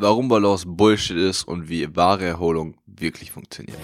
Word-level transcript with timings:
warum 0.00 0.28
Balance 0.28 0.66
Bullshit 0.66 1.16
ist 1.16 1.44
und 1.44 1.68
wie 1.68 1.94
wahre 1.94 2.24
Erholung 2.24 2.74
wirklich 2.86 3.32
funktioniert. 3.32 3.78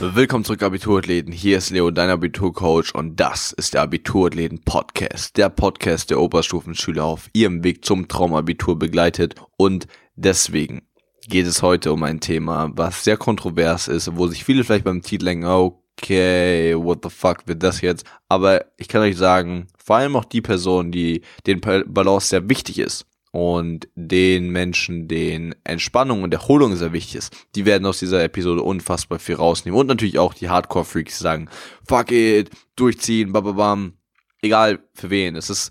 Willkommen 0.00 0.44
zurück, 0.44 0.62
Abiturathleten. 0.62 1.32
Hier 1.32 1.58
ist 1.58 1.70
Leo, 1.70 1.90
dein 1.90 2.10
Abiturcoach, 2.10 2.94
und 2.94 3.18
das 3.18 3.52
ist 3.52 3.74
der 3.74 3.82
Abiturathleten 3.82 4.60
Podcast. 4.60 5.36
Der 5.36 5.48
Podcast, 5.48 6.10
der 6.10 6.20
Oberstufenschüler 6.20 7.04
auf 7.04 7.28
ihrem 7.32 7.64
Weg 7.64 7.84
zum 7.84 8.06
Traumabitur 8.08 8.78
begleitet. 8.78 9.34
Und 9.56 9.86
deswegen 10.14 10.82
geht 11.28 11.46
es 11.46 11.62
heute 11.62 11.92
um 11.92 12.02
ein 12.02 12.20
Thema, 12.20 12.70
was 12.74 13.04
sehr 13.04 13.16
kontrovers 13.16 13.88
ist, 13.88 14.16
wo 14.16 14.26
sich 14.26 14.44
viele 14.44 14.64
vielleicht 14.64 14.84
beim 14.84 15.02
Titel 15.02 15.26
denken, 15.26 15.44
okay, 15.44 16.74
what 16.74 17.00
the 17.02 17.10
fuck 17.10 17.46
wird 17.46 17.62
das 17.62 17.80
jetzt? 17.80 18.04
Aber 18.28 18.64
ich 18.76 18.88
kann 18.88 19.02
euch 19.02 19.16
sagen, 19.16 19.68
vor 19.76 19.96
allem 19.96 20.16
auch 20.16 20.24
die 20.24 20.40
Person, 20.40 20.90
die 20.90 21.22
den 21.46 21.60
Balance 21.60 22.28
sehr 22.28 22.48
wichtig 22.48 22.78
ist 22.78 23.06
und 23.30 23.88
den 23.94 24.50
Menschen, 24.50 25.06
den 25.06 25.54
Entspannung 25.64 26.22
und 26.22 26.32
Erholung 26.32 26.74
sehr 26.76 26.92
wichtig 26.92 27.16
ist, 27.16 27.36
die 27.54 27.66
werden 27.66 27.86
aus 27.86 27.98
dieser 27.98 28.24
Episode 28.24 28.62
unfassbar 28.62 29.18
viel 29.18 29.34
rausnehmen. 29.34 29.78
Und 29.78 29.86
natürlich 29.86 30.18
auch 30.18 30.34
die 30.34 30.48
Hardcore-Freaks 30.48 31.18
sagen, 31.18 31.48
fuck 31.86 32.10
it, 32.10 32.50
durchziehen, 32.76 33.32
bababam. 33.32 33.94
Egal 34.40 34.78
für 34.94 35.10
wen. 35.10 35.36
Es 35.36 35.50
ist 35.50 35.70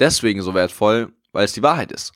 deswegen 0.00 0.42
so 0.42 0.52
wertvoll, 0.52 1.12
weil 1.32 1.44
es 1.44 1.52
die 1.52 1.62
Wahrheit 1.62 1.92
ist. 1.92 2.12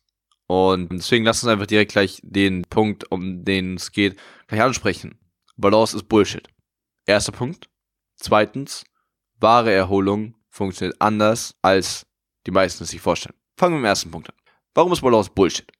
Und 0.52 0.90
deswegen 0.92 1.24
lasst 1.24 1.42
uns 1.42 1.50
einfach 1.50 1.66
direkt 1.66 1.92
gleich 1.92 2.20
den 2.22 2.60
Punkt, 2.68 3.10
um 3.10 3.42
den 3.42 3.76
es 3.76 3.90
geht, 3.90 4.18
gleich 4.48 4.60
ansprechen. 4.60 5.18
Balance 5.56 5.96
ist 5.96 6.10
Bullshit. 6.10 6.46
Erster 7.06 7.32
Punkt. 7.32 7.70
Zweitens, 8.16 8.84
wahre 9.40 9.72
Erholung 9.72 10.34
funktioniert 10.50 11.00
anders, 11.00 11.54
als 11.62 12.04
die 12.46 12.50
meisten 12.50 12.84
es 12.84 12.90
sich 12.90 13.00
vorstellen. 13.00 13.34
Fangen 13.56 13.76
wir 13.76 13.78
mit 13.78 13.84
dem 13.84 13.88
ersten 13.88 14.10
Punkt 14.10 14.28
an. 14.28 14.36
Warum 14.74 14.92
ist 14.92 15.00
Balance 15.00 15.30
Bullshit? 15.34 15.72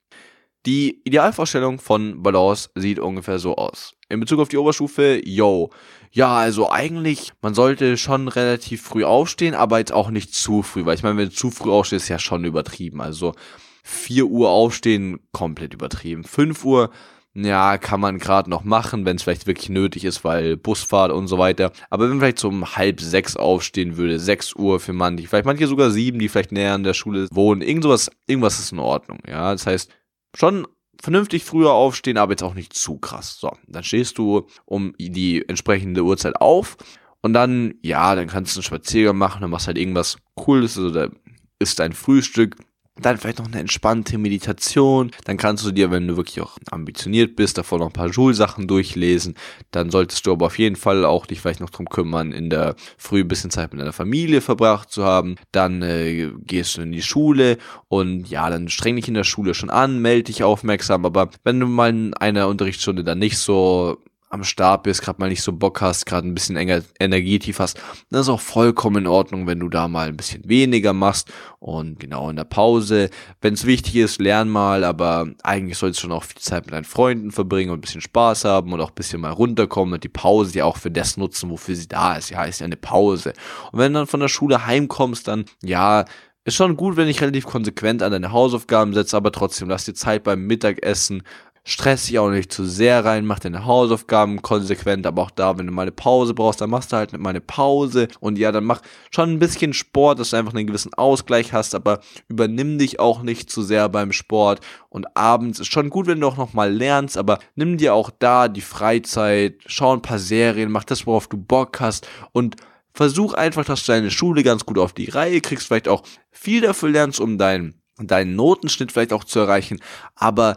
Die 0.65 1.03
Idealvorstellung 1.05 1.79
von 1.79 2.23
Balance 2.23 2.71
sieht 2.75 2.99
ungefähr 2.99 3.39
so 3.39 3.57
aus. 3.57 3.93
In 4.09 4.21
Bezug 4.21 4.41
auf 4.41 4.49
die 4.49 4.57
Oberstufe, 4.57 5.21
yo, 5.23 5.69
ja, 6.13 6.35
also 6.35 6.71
eigentlich, 6.71 7.35
man 7.43 7.53
sollte 7.53 7.99
schon 7.99 8.27
relativ 8.27 8.81
früh 8.81 9.05
aufstehen, 9.05 9.55
aber 9.55 9.81
jetzt 9.81 9.93
auch 9.93 10.09
nicht 10.09 10.35
zu 10.35 10.63
früh, 10.63 10.87
weil 10.87 10.95
ich 10.95 11.03
meine, 11.03 11.19
wenn 11.19 11.29
du 11.29 11.35
zu 11.35 11.51
früh 11.51 11.71
aufstehst, 11.71 12.05
ist 12.05 12.09
ja 12.09 12.19
schon 12.19 12.47
übertrieben. 12.47 13.03
Also 13.03 13.35
4 13.83 14.27
Uhr 14.27 14.51
aufstehen, 14.51 15.21
komplett 15.33 15.75
übertrieben. 15.75 16.25
5 16.25 16.65
Uhr, 16.65 16.91
ja, 17.35 17.79
kann 17.79 18.01
man 18.01 18.19
gerade 18.19 18.51
noch 18.51 18.63
machen, 18.63 19.05
wenn 19.05 19.17
es 19.17 19.23
vielleicht 19.23 19.47
wirklich 19.47 19.71
nötig 19.71 20.05
ist, 20.05 20.23
weil 20.23 20.57
Busfahrt 20.57 21.11
und 21.13 21.29
so 21.29 21.39
weiter. 21.39 21.73
Aber 21.89 22.09
wenn 22.09 22.19
vielleicht 22.19 22.39
so 22.39 22.49
um 22.49 22.77
halb 22.77 23.01
sechs 23.01 23.37
aufstehen 23.37 23.97
würde, 23.97 24.19
6 24.21 24.55
Uhr 24.55 24.81
für 24.81 24.93
manche, 24.93 25.27
vielleicht 25.27 25.47
manche 25.47 25.67
sogar 25.67 25.91
sieben, 25.91 26.19
die 26.19 26.29
vielleicht 26.29 26.53
näher 26.53 26.75
an 26.75 26.85
der 26.85 26.95
Schule 26.95 27.29
wohnen, 27.33 27.63
irgendwas, 27.63 28.11
irgendwas 28.27 28.59
ist 28.59 28.73
in 28.73 28.79
Ordnung, 28.79 29.19
ja. 29.27 29.53
Das 29.53 29.67
heißt, 29.67 29.91
schon 30.37 30.67
vernünftig 31.01 31.43
früher 31.43 31.73
aufstehen, 31.73 32.19
aber 32.19 32.33
jetzt 32.33 32.43
auch 32.43 32.55
nicht 32.55 32.75
zu 32.75 32.99
krass. 32.99 33.39
So, 33.41 33.51
dann 33.67 33.83
stehst 33.83 34.19
du 34.19 34.47
um 34.67 34.95
die 34.99 35.47
entsprechende 35.49 36.05
Uhrzeit 36.05 36.37
auf 36.37 36.77
und 37.23 37.33
dann, 37.33 37.75
ja, 37.83 38.15
dann 38.15 38.29
kannst 38.29 38.55
du 38.55 38.59
einen 38.59 38.65
Spaziergang 38.65 39.17
machen, 39.17 39.41
dann 39.41 39.51
machst 39.51 39.67
halt 39.67 39.79
irgendwas 39.79 40.19
Cooles 40.35 40.79
oder 40.79 41.11
isst 41.59 41.79
dein 41.79 41.93
Frühstück 41.93 42.57
dann 43.01 43.17
vielleicht 43.17 43.39
noch 43.39 43.47
eine 43.47 43.59
entspannte 43.59 44.19
Meditation. 44.19 45.11
Dann 45.25 45.39
kannst 45.39 45.65
du 45.65 45.71
dir, 45.71 45.91
wenn 45.91 46.07
du 46.07 46.17
wirklich 46.17 46.41
auch 46.43 46.59
ambitioniert 46.71 47.37
bist, 47.37 47.57
davor 47.57 47.79
noch 47.79 47.87
ein 47.87 47.93
paar 47.93 48.13
Schulsachen 48.13 48.69
durchlesen. 48.69 49.35
Dann 49.71 49.91
solltest 49.91 50.27
du 50.27 50.33
aber 50.33 50.47
auf 50.47 50.59
jeden 50.59 50.77
Fall 50.77 51.05
auch 51.05 51.25
dich 51.25 51.41
vielleicht 51.41 51.61
noch 51.61 51.71
drum 51.71 51.89
kümmern, 51.89 52.33
in 52.33 52.51
der 52.51 52.77
Früh 52.99 53.21
ein 53.21 53.29
bisschen 53.29 53.51
Zeit 53.51 53.73
mit 53.73 53.81
deiner 53.81 53.95
Familie 53.95 54.43
verbracht 54.43 54.91
zu 54.91 55.05
haben. 55.05 55.37
Dann 55.53 55.81
äh, 55.83 56.33
gehst 56.45 56.77
du 56.77 56.83
in 56.83 56.93
die 56.93 57.03
Schule 57.03 57.57
und 57.89 58.29
ja, 58.29 58.51
dann 58.51 58.69
streng 58.69 58.97
dich 58.97 59.09
in 59.09 59.15
der 59.15 59.25
Schule 59.25 59.55
schon 59.55 59.71
an, 59.71 60.01
melde 60.01 60.25
dich 60.25 60.45
aufmerksam. 60.45 61.07
Aber 61.07 61.31
wenn 61.45 61.61
du 61.61 61.67
mal 61.67 61.91
in 61.91 62.15
einer 62.15 62.49
Unterrichtsstunde 62.49 63.05
dann 63.05 63.19
nicht 63.19 63.39
so 63.39 63.99
am 64.33 64.45
Start 64.45 64.85
bist, 64.85 65.03
gerade 65.03 65.21
mal 65.21 65.29
nicht 65.29 65.43
so 65.43 65.53
Bock 65.53 65.83
hast, 65.83 66.07
gerade 66.07 66.27
ein 66.27 66.33
bisschen 66.33 66.57
enger 66.57 66.83
Energietief 66.99 67.59
hast, 67.59 67.79
dann 68.11 68.23
ist 68.23 68.31
auch 68.31 68.41
vollkommen 68.41 69.05
in 69.05 69.07
Ordnung, 69.07 69.47
wenn 69.47 69.61
du 69.61 69.69
da 69.69 69.89
mal 69.89 70.09
ein 70.09 70.17
bisschen 70.17 70.49
weniger 70.49 70.95
machst 70.95 71.31
und 71.59 72.01
genau 72.01 72.31
in 72.31 72.37
der 72.37 72.45
Pause, 72.45 73.11
wenn 73.43 73.53
es 73.53 73.67
wichtig 73.67 73.97
ist, 73.97 74.21
lern 74.21 74.49
mal, 74.49 74.85
aber 74.85 75.29
eigentlich 75.43 75.77
sollst 75.77 75.99
du 75.99 76.03
schon 76.03 76.13
auch 76.13 76.25
viel 76.25 76.41
Zeit 76.41 76.65
mit 76.65 76.73
deinen 76.73 76.85
Freunden 76.85 77.31
verbringen 77.31 77.71
und 77.71 77.79
ein 77.79 77.83
bisschen 77.83 78.01
Spaß 78.01 78.47
haben 78.47 78.73
und 78.73 78.81
auch 78.81 78.89
ein 78.89 78.95
bisschen 78.95 79.21
mal 79.21 79.33
runterkommen 79.33 79.93
und 79.93 80.03
die 80.03 80.09
Pause 80.09 80.59
ja 80.59 80.65
auch 80.65 80.79
für 80.79 80.91
das 80.91 81.19
nutzen, 81.19 81.51
wofür 81.51 81.77
sie 81.77 81.89
da 81.89 82.17
ist. 82.17 82.31
Ja, 82.31 82.45
ist 82.45 82.61
ja 82.61 82.65
eine 82.65 82.77
Pause. 82.77 83.35
Und 83.71 83.81
wenn 83.81 83.93
du 83.93 83.99
dann 83.99 84.07
von 84.07 84.21
der 84.21 84.29
Schule 84.29 84.67
heimkommst, 84.67 85.29
dann 85.29 85.45
ja, 85.63 86.07
ist 86.45 86.57
schon 86.57 86.77
gut, 86.77 86.97
wenn 86.97 87.09
ich 87.09 87.21
relativ 87.21 87.45
konsequent 87.45 88.03
an 88.03 88.13
deine 88.13 88.33
Hausaufgaben 88.33 88.95
setze, 88.95 89.17
aber 89.17 89.31
trotzdem 89.31 89.69
lass 89.69 89.85
dir 89.85 89.95
Zeit 89.95 90.25
beim 90.25 90.47
Mittagessen, 90.47 91.23
stress 91.65 92.07
dich 92.07 92.19
auch 92.19 92.31
nicht 92.31 92.53
zu 92.53 92.65
sehr 92.65 93.05
rein, 93.05 93.25
mach 93.25 93.39
deine 93.39 93.65
Hausaufgaben 93.65 94.43
konsequent, 94.43 95.07
aber 95.07 95.23
auch 95.23 95.31
da, 95.31 95.59
wenn 95.59 95.67
du 95.67 95.73
mal 95.73 95.83
eine 95.83 95.93
Pause 95.93 96.35
brauchst, 96.35 96.61
dann 96.61 96.71
machst 96.71 96.93
du 96.93 96.97
halt 96.97 97.17
mal 97.17 97.31
eine 97.31 97.41
Pause. 97.41 98.09
Und 98.19 98.37
ja, 98.39 98.51
dann 98.51 98.65
mach 98.65 98.83
schon 99.15 99.31
ein 99.31 99.39
bisschen 99.39 99.73
Sport, 99.73 100.19
dass 100.19 100.31
du 100.31 100.37
einfach 100.37 100.55
einen 100.55 100.67
gewissen 100.67 100.93
Ausgleich 100.95 101.53
hast, 101.53 101.75
aber 101.75 102.01
übernimm 102.29 102.79
dich 102.79 102.99
auch 102.99 103.23
nicht 103.23 103.49
zu 103.49 103.63
sehr 103.63 103.89
beim 103.89 104.13
Sport. 104.13 104.61
Und 104.89 105.17
abends 105.17 105.61
ist 105.61 105.73
schon 105.73 105.91
gut, 105.91 106.07
wenn 106.07 106.21
du 106.21 106.27
auch 106.27 106.37
noch 106.37 106.53
mal 106.53 106.73
lernst, 106.73 107.17
aber 107.17 107.39
nimm 107.55 107.77
dir 107.77 107.95
auch 107.95 108.11
da 108.11 108.49
die 108.49 108.61
Freizeit, 108.61 109.55
schau 109.67 109.93
ein 109.93 110.03
paar 110.03 110.19
Serien, 110.19 110.71
mach 110.71 110.85
das, 110.85 111.07
worauf 111.07 111.29
du 111.29 111.37
Bock 111.37 111.81
hast 111.81 112.09
und 112.33 112.57
versuch 112.93 113.35
einfach, 113.35 113.65
dass 113.65 113.87
du 113.87 113.93
deine 113.93 114.11
Schule 114.11 114.43
ganz 114.43 114.67
gut 114.67 114.79
auf 114.79 114.93
die 114.93 115.09
Reihe 115.09 115.41
kriegst, 115.41 115.69
vielleicht 115.69 115.89
auch 115.89 116.03
viel 116.31 116.61
dafür 116.61 116.91
lernst, 116.91 117.21
um 117.21 117.39
deinen 117.39 117.79
deinen 117.99 118.35
Notenschnitt 118.35 118.91
vielleicht 118.91 119.13
auch 119.13 119.23
zu 119.23 119.39
erreichen, 119.39 119.81
aber 120.17 120.57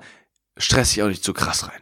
stress 0.58 0.94
dich 0.94 1.04
auch 1.04 1.08
nicht 1.08 1.24
zu 1.24 1.34
krass 1.34 1.68
rein. 1.68 1.82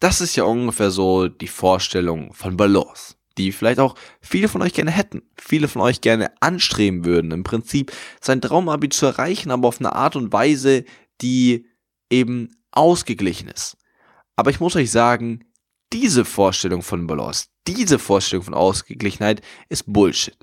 Das 0.00 0.20
ist 0.20 0.36
ja 0.36 0.44
ungefähr 0.44 0.90
so 0.90 1.28
die 1.28 1.48
Vorstellung 1.48 2.32
von 2.32 2.56
Balance, 2.56 3.16
die 3.36 3.52
vielleicht 3.52 3.80
auch 3.80 3.94
viele 4.20 4.48
von 4.48 4.62
euch 4.62 4.72
gerne 4.72 4.90
hätten, 4.90 5.22
viele 5.36 5.68
von 5.68 5.82
euch 5.82 6.00
gerne 6.00 6.32
anstreben 6.40 7.04
würden, 7.04 7.32
im 7.32 7.44
Prinzip 7.44 7.92
sein 8.20 8.40
Traumabi 8.40 8.88
zu 8.88 9.06
erreichen, 9.06 9.50
aber 9.50 9.68
auf 9.68 9.78
eine 9.78 9.94
Art 9.94 10.16
und 10.16 10.32
Weise, 10.32 10.84
die 11.20 11.66
eben 12.10 12.48
ausgeglichen 12.72 13.48
ist. 13.48 13.76
Aber 14.36 14.50
ich 14.50 14.60
muss 14.60 14.76
euch 14.76 14.90
sagen, 14.90 15.44
diese 15.92 16.24
Vorstellung 16.24 16.82
von 16.82 17.06
Balance, 17.06 17.48
diese 17.66 17.98
Vorstellung 17.98 18.44
von 18.44 18.54
Ausgeglichenheit 18.54 19.42
ist 19.68 19.92
Bullshit. 19.92 20.38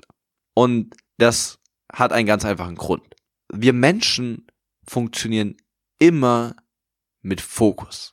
Und 0.54 0.94
das 1.16 1.58
hat 1.92 2.12
einen 2.12 2.26
ganz 2.26 2.44
einfachen 2.44 2.76
Grund. 2.76 3.16
Wir 3.52 3.72
Menschen 3.72 4.46
funktionieren 4.86 5.56
immer 5.98 6.54
mit 7.22 7.40
Fokus. 7.40 8.12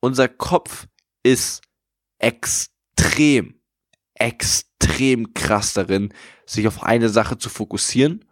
Unser 0.00 0.28
Kopf 0.28 0.86
ist 1.22 1.62
extrem, 2.18 3.60
extrem 4.14 5.34
krass 5.34 5.72
darin, 5.72 6.12
sich 6.46 6.66
auf 6.66 6.82
eine 6.82 7.08
Sache 7.08 7.38
zu 7.38 7.48
fokussieren 7.48 8.24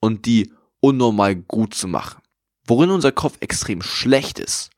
und 0.00 0.26
die 0.26 0.52
unnormal 0.80 1.36
gut 1.36 1.74
zu 1.74 1.88
machen. 1.88 2.22
Worin 2.66 2.90
unser 2.90 3.12
Kopf 3.12 3.36
extrem 3.40 3.82
schlecht 3.82 4.38
ist, 4.38 4.70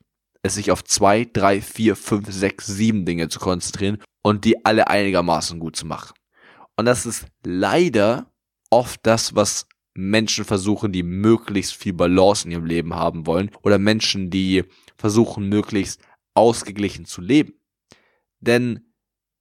ist 0.42 0.54
sich 0.54 0.70
auf 0.70 0.84
zwei, 0.84 1.24
drei, 1.24 1.60
vier, 1.60 1.96
fünf, 1.96 2.30
sechs, 2.32 2.66
sieben 2.66 3.04
Dinge 3.04 3.28
zu 3.28 3.38
konzentrieren 3.40 4.02
und 4.22 4.44
die 4.44 4.64
alle 4.64 4.88
einigermaßen 4.88 5.58
gut 5.58 5.76
zu 5.76 5.86
machen. 5.86 6.14
Und 6.76 6.84
das 6.84 7.06
ist 7.06 7.26
leider 7.44 8.30
oft 8.70 9.00
das, 9.04 9.34
was 9.34 9.66
Menschen 9.98 10.44
versuchen, 10.44 10.92
die 10.92 11.02
möglichst 11.02 11.74
viel 11.74 11.92
Balance 11.92 12.46
in 12.46 12.52
ihrem 12.52 12.66
Leben 12.66 12.94
haben 12.94 13.26
wollen 13.26 13.50
oder 13.62 13.78
Menschen, 13.78 14.30
die 14.30 14.62
versuchen, 14.96 15.48
möglichst 15.48 16.00
ausgeglichen 16.34 17.04
zu 17.04 17.20
leben. 17.20 17.54
Denn 18.38 18.92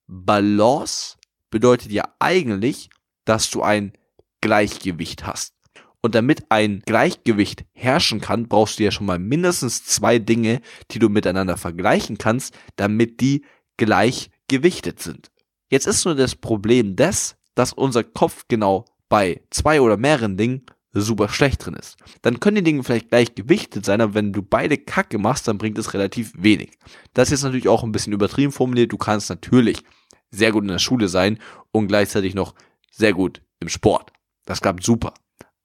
Balance 0.08 1.18
bedeutet 1.52 1.92
ja 1.92 2.12
eigentlich, 2.18 2.90
dass 3.24 3.52
du 3.52 3.62
ein 3.62 3.94
Gleichgewicht 4.42 5.28
hast. 5.28 5.54
Und 6.02 6.16
damit 6.16 6.50
ein 6.50 6.82
Gleichgewicht 6.86 7.66
herrschen 7.74 8.20
kann, 8.20 8.48
brauchst 8.48 8.80
du 8.80 8.84
ja 8.84 8.90
schon 8.92 9.06
mal 9.06 9.20
mindestens 9.20 9.84
zwei 9.84 10.18
Dinge, 10.18 10.62
die 10.90 10.98
du 10.98 11.10
miteinander 11.10 11.58
vergleichen 11.58 12.18
kannst, 12.18 12.58
damit 12.78 13.22
die 13.22 13.46
gleichgewichtet 13.78 15.02
sind. 15.02 15.30
Jetzt 15.70 15.86
ist 15.86 16.04
nur 16.06 16.16
das 16.16 16.36
Problem 16.36 16.96
das, 16.96 17.36
dass 17.54 17.74
unser 17.74 18.04
Kopf 18.04 18.46
genau 18.48 18.86
bei 19.10 19.42
zwei 19.50 19.82
oder 19.82 19.98
mehreren 19.98 20.38
Dingen 20.38 20.66
super 20.94 21.30
schlecht 21.30 21.66
drin 21.66 21.76
ist. 21.76 21.98
Dann 22.22 22.40
können 22.40 22.56
die 22.56 22.64
Dinge 22.64 22.84
vielleicht 22.84 23.10
gleich 23.10 23.36
gewichtet 23.36 23.86
sein, 23.86 24.02
aber 24.02 24.14
wenn 24.16 24.34
du 24.34 24.42
beide 24.42 24.78
Kacke 24.78 25.18
machst, 25.18 25.48
dann 25.48 25.58
bringt 25.58 25.78
es 25.78 25.94
relativ 25.94 26.32
wenig. 26.36 26.72
Das 27.14 27.28
ist 27.28 27.32
jetzt 27.32 27.44
natürlich 27.44 27.68
auch 27.68 27.84
ein 27.84 27.92
bisschen 27.92 28.14
übertrieben 28.14 28.52
formuliert. 28.52 28.92
Du 28.92 28.98
kannst 28.98 29.30
natürlich 29.30 29.84
sehr 30.32 30.52
gut 30.52 30.64
in 30.64 30.70
der 30.70 30.80
Schule 30.80 31.08
sein 31.08 31.40
und 31.72 31.88
gleichzeitig 31.88 32.34
noch 32.34 32.56
sehr 32.92 33.14
gut 33.14 33.42
im 33.60 33.70
Sport. 33.70 34.12
Das 34.46 34.62
klappt 34.62 34.84
super. 34.84 35.14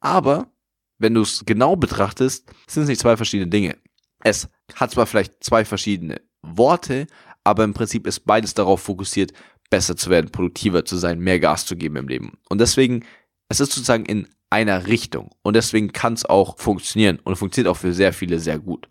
Aber 0.01 0.51
wenn 0.99 1.15
du 1.15 1.23
es 1.23 1.45
genau 1.47 1.77
betrachtest, 1.77 2.49
sind 2.67 2.85
es 2.85 2.89
nicht 2.89 3.01
zwei 3.01 3.17
verschiedene 3.17 3.51
Dinge. 3.51 3.77
Es 4.23 4.49
hat 4.75 4.91
zwar 4.91 5.07
vielleicht 5.07 5.43
zwei 5.43 5.65
verschiedene 5.65 6.21
Worte, 6.43 7.07
aber 7.45 7.65
im 7.65 7.75
Prinzip 7.75 8.07
ist 8.07 8.21
beides 8.21 8.55
darauf 8.55 8.83
fokussiert, 8.83 9.33
besser 9.71 9.97
zu 9.97 10.11
werden, 10.11 10.31
produktiver 10.31 10.85
zu 10.85 10.97
sein, 10.97 11.19
mehr 11.19 11.41
Gas 11.41 11.67
zu 11.67 11.77
geben 11.77 11.97
im 11.97 12.09
Leben. 12.09 12.39
Und 12.49 12.61
deswegen, 12.61 13.05
es 13.53 13.61
ist 13.61 13.73
sozusagen 13.73 14.07
in 14.07 14.29
einer 14.49 14.87
Richtung 14.87 15.31
und 15.43 15.55
deswegen 15.57 15.93
kann 15.93 16.15
es 16.15 16.25
auch 16.25 16.59
funktionieren 16.59 17.19
und 17.23 17.37
funktioniert 17.37 17.71
auch 17.71 17.77
für 17.77 17.93
sehr 17.93 18.15
viele 18.15 18.41
sehr 18.41 18.59
gut. 18.59 18.89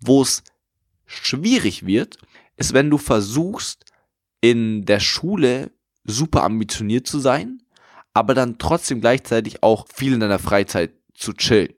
Wo 0.00 0.22
es 0.22 0.42
schwierig 1.06 1.86
wird, 1.86 2.18
ist, 2.56 2.74
wenn 2.74 2.90
du 2.90 2.98
versuchst, 2.98 3.84
in 4.40 4.84
der 4.86 4.98
Schule 4.98 5.70
super 6.02 6.42
ambitioniert 6.42 7.06
zu 7.06 7.20
sein, 7.20 7.62
aber 8.12 8.34
dann 8.34 8.58
trotzdem 8.58 9.00
gleichzeitig 9.00 9.62
auch 9.62 9.86
viel 9.94 10.14
in 10.14 10.20
deiner 10.20 10.40
Freizeit 10.40 10.94
zu 11.14 11.32
chillen. 11.32 11.72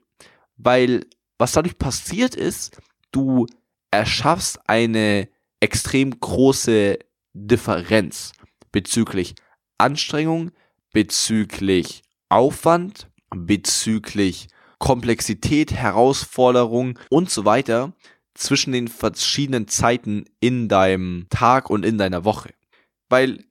Weil 0.56 1.04
was 1.36 1.52
dadurch 1.52 1.76
passiert 1.76 2.34
ist, 2.34 2.78
du 3.12 3.46
erschaffst 3.90 4.60
eine 4.66 5.28
extrem 5.60 6.18
große 6.18 6.98
Differenz 7.34 8.32
bezüglich 8.72 9.34
Anstrengung, 9.76 10.52
bezüglich 10.90 12.03
Aufwand, 12.34 13.08
bezüglich 13.30 14.48
Komplexität, 14.78 15.72
Herausforderung 15.72 16.98
und 17.08 17.30
so 17.30 17.44
weiter 17.44 17.92
zwischen 18.34 18.72
den 18.72 18.88
verschiedenen 18.88 19.68
Zeiten 19.68 20.24
in 20.40 20.68
deinem 20.68 21.26
Tag 21.30 21.70
und 21.70 21.84
in 21.84 21.96
deiner 21.96 22.24
Woche. 22.24 22.52
Weil 23.08 23.44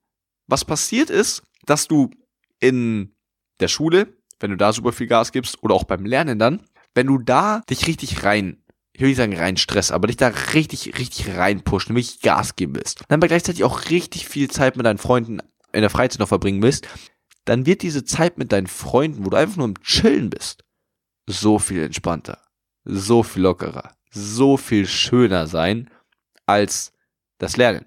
was 0.47 0.65
passiert 0.65 1.09
ist, 1.09 1.43
dass 1.65 1.87
du 1.87 2.11
in 2.59 3.15
der 3.61 3.69
Schule, 3.69 4.17
wenn 4.41 4.51
du 4.51 4.57
da 4.57 4.73
super 4.73 4.91
viel 4.91 5.07
Gas 5.07 5.31
gibst 5.31 5.63
oder 5.63 5.75
auch 5.75 5.85
beim 5.85 6.05
Lernen 6.05 6.37
dann, 6.37 6.61
wenn 6.93 7.07
du 7.07 7.17
da 7.17 7.61
dich 7.69 7.87
richtig 7.87 8.25
rein, 8.25 8.61
ich 8.91 8.99
will 8.99 9.07
nicht 9.07 9.17
sagen 9.17 9.37
rein 9.37 9.55
Stress, 9.55 9.91
aber 9.91 10.07
dich 10.07 10.17
da 10.17 10.27
richtig, 10.53 10.97
richtig 10.99 11.29
reinpushen, 11.37 11.93
nämlich 11.93 12.19
Gas 12.19 12.57
geben 12.57 12.75
willst, 12.75 13.05
dann 13.07 13.19
aber 13.19 13.29
gleichzeitig 13.29 13.63
auch 13.63 13.89
richtig 13.89 14.27
viel 14.27 14.51
Zeit 14.51 14.75
mit 14.75 14.85
deinen 14.85 14.97
Freunden 14.97 15.39
in 15.71 15.81
der 15.81 15.89
Freizeit 15.89 16.19
noch 16.19 16.27
verbringen 16.27 16.61
willst, 16.61 16.87
dann 17.45 17.65
wird 17.65 17.81
diese 17.81 18.03
Zeit 18.03 18.37
mit 18.37 18.51
deinen 18.51 18.67
Freunden, 18.67 19.25
wo 19.25 19.29
du 19.29 19.37
einfach 19.37 19.57
nur 19.57 19.67
im 19.67 19.81
Chillen 19.81 20.29
bist, 20.29 20.63
so 21.27 21.59
viel 21.59 21.83
entspannter, 21.83 22.41
so 22.85 23.23
viel 23.23 23.43
lockerer, 23.43 23.95
so 24.11 24.57
viel 24.57 24.87
schöner 24.87 25.47
sein 25.47 25.89
als 26.45 26.93
das 27.37 27.57
Lernen. 27.57 27.85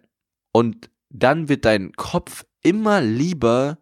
Und 0.52 0.90
dann 1.10 1.48
wird 1.48 1.64
dein 1.64 1.92
Kopf 1.92 2.44
immer 2.62 3.00
lieber 3.00 3.78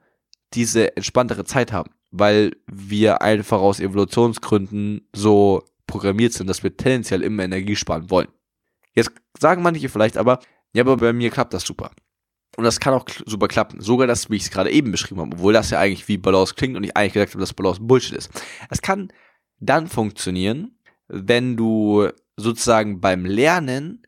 diese 0.52 0.96
entspanntere 0.96 1.44
Zeit 1.44 1.72
haben, 1.72 1.90
weil 2.10 2.56
wir 2.66 3.22
einfach 3.22 3.60
aus 3.60 3.80
Evolutionsgründen 3.80 5.08
so 5.12 5.64
programmiert 5.86 6.32
sind, 6.32 6.46
dass 6.48 6.62
wir 6.62 6.76
tendenziell 6.76 7.22
immer 7.22 7.44
Energie 7.44 7.76
sparen 7.76 8.10
wollen. 8.10 8.28
Jetzt 8.94 9.10
sagen 9.38 9.62
manche 9.62 9.88
vielleicht 9.88 10.16
aber, 10.16 10.38
ja, 10.72 10.82
aber 10.82 10.96
bei 10.96 11.12
mir 11.12 11.30
klappt 11.30 11.54
das 11.54 11.64
super. 11.64 11.90
Und 12.56 12.64
das 12.64 12.80
kann 12.80 12.94
auch 12.94 13.04
super 13.26 13.48
klappen. 13.48 13.80
Sogar 13.80 14.06
das, 14.06 14.30
wie 14.30 14.36
ich 14.36 14.44
es 14.44 14.50
gerade 14.50 14.70
eben 14.70 14.92
beschrieben 14.92 15.20
habe, 15.20 15.32
obwohl 15.34 15.52
das 15.52 15.70
ja 15.70 15.80
eigentlich 15.80 16.06
wie 16.08 16.18
Balance 16.18 16.54
klingt 16.54 16.76
und 16.76 16.84
ich 16.84 16.96
eigentlich 16.96 17.14
gesagt 17.14 17.32
habe, 17.32 17.40
dass 17.40 17.52
Balance 17.52 17.80
Bullshit 17.80 18.16
ist. 18.16 18.30
Es 18.70 18.80
kann 18.80 19.12
dann 19.58 19.88
funktionieren, 19.88 20.78
wenn 21.08 21.56
du 21.56 22.08
sozusagen 22.36 23.00
beim 23.00 23.24
Lernen 23.24 24.06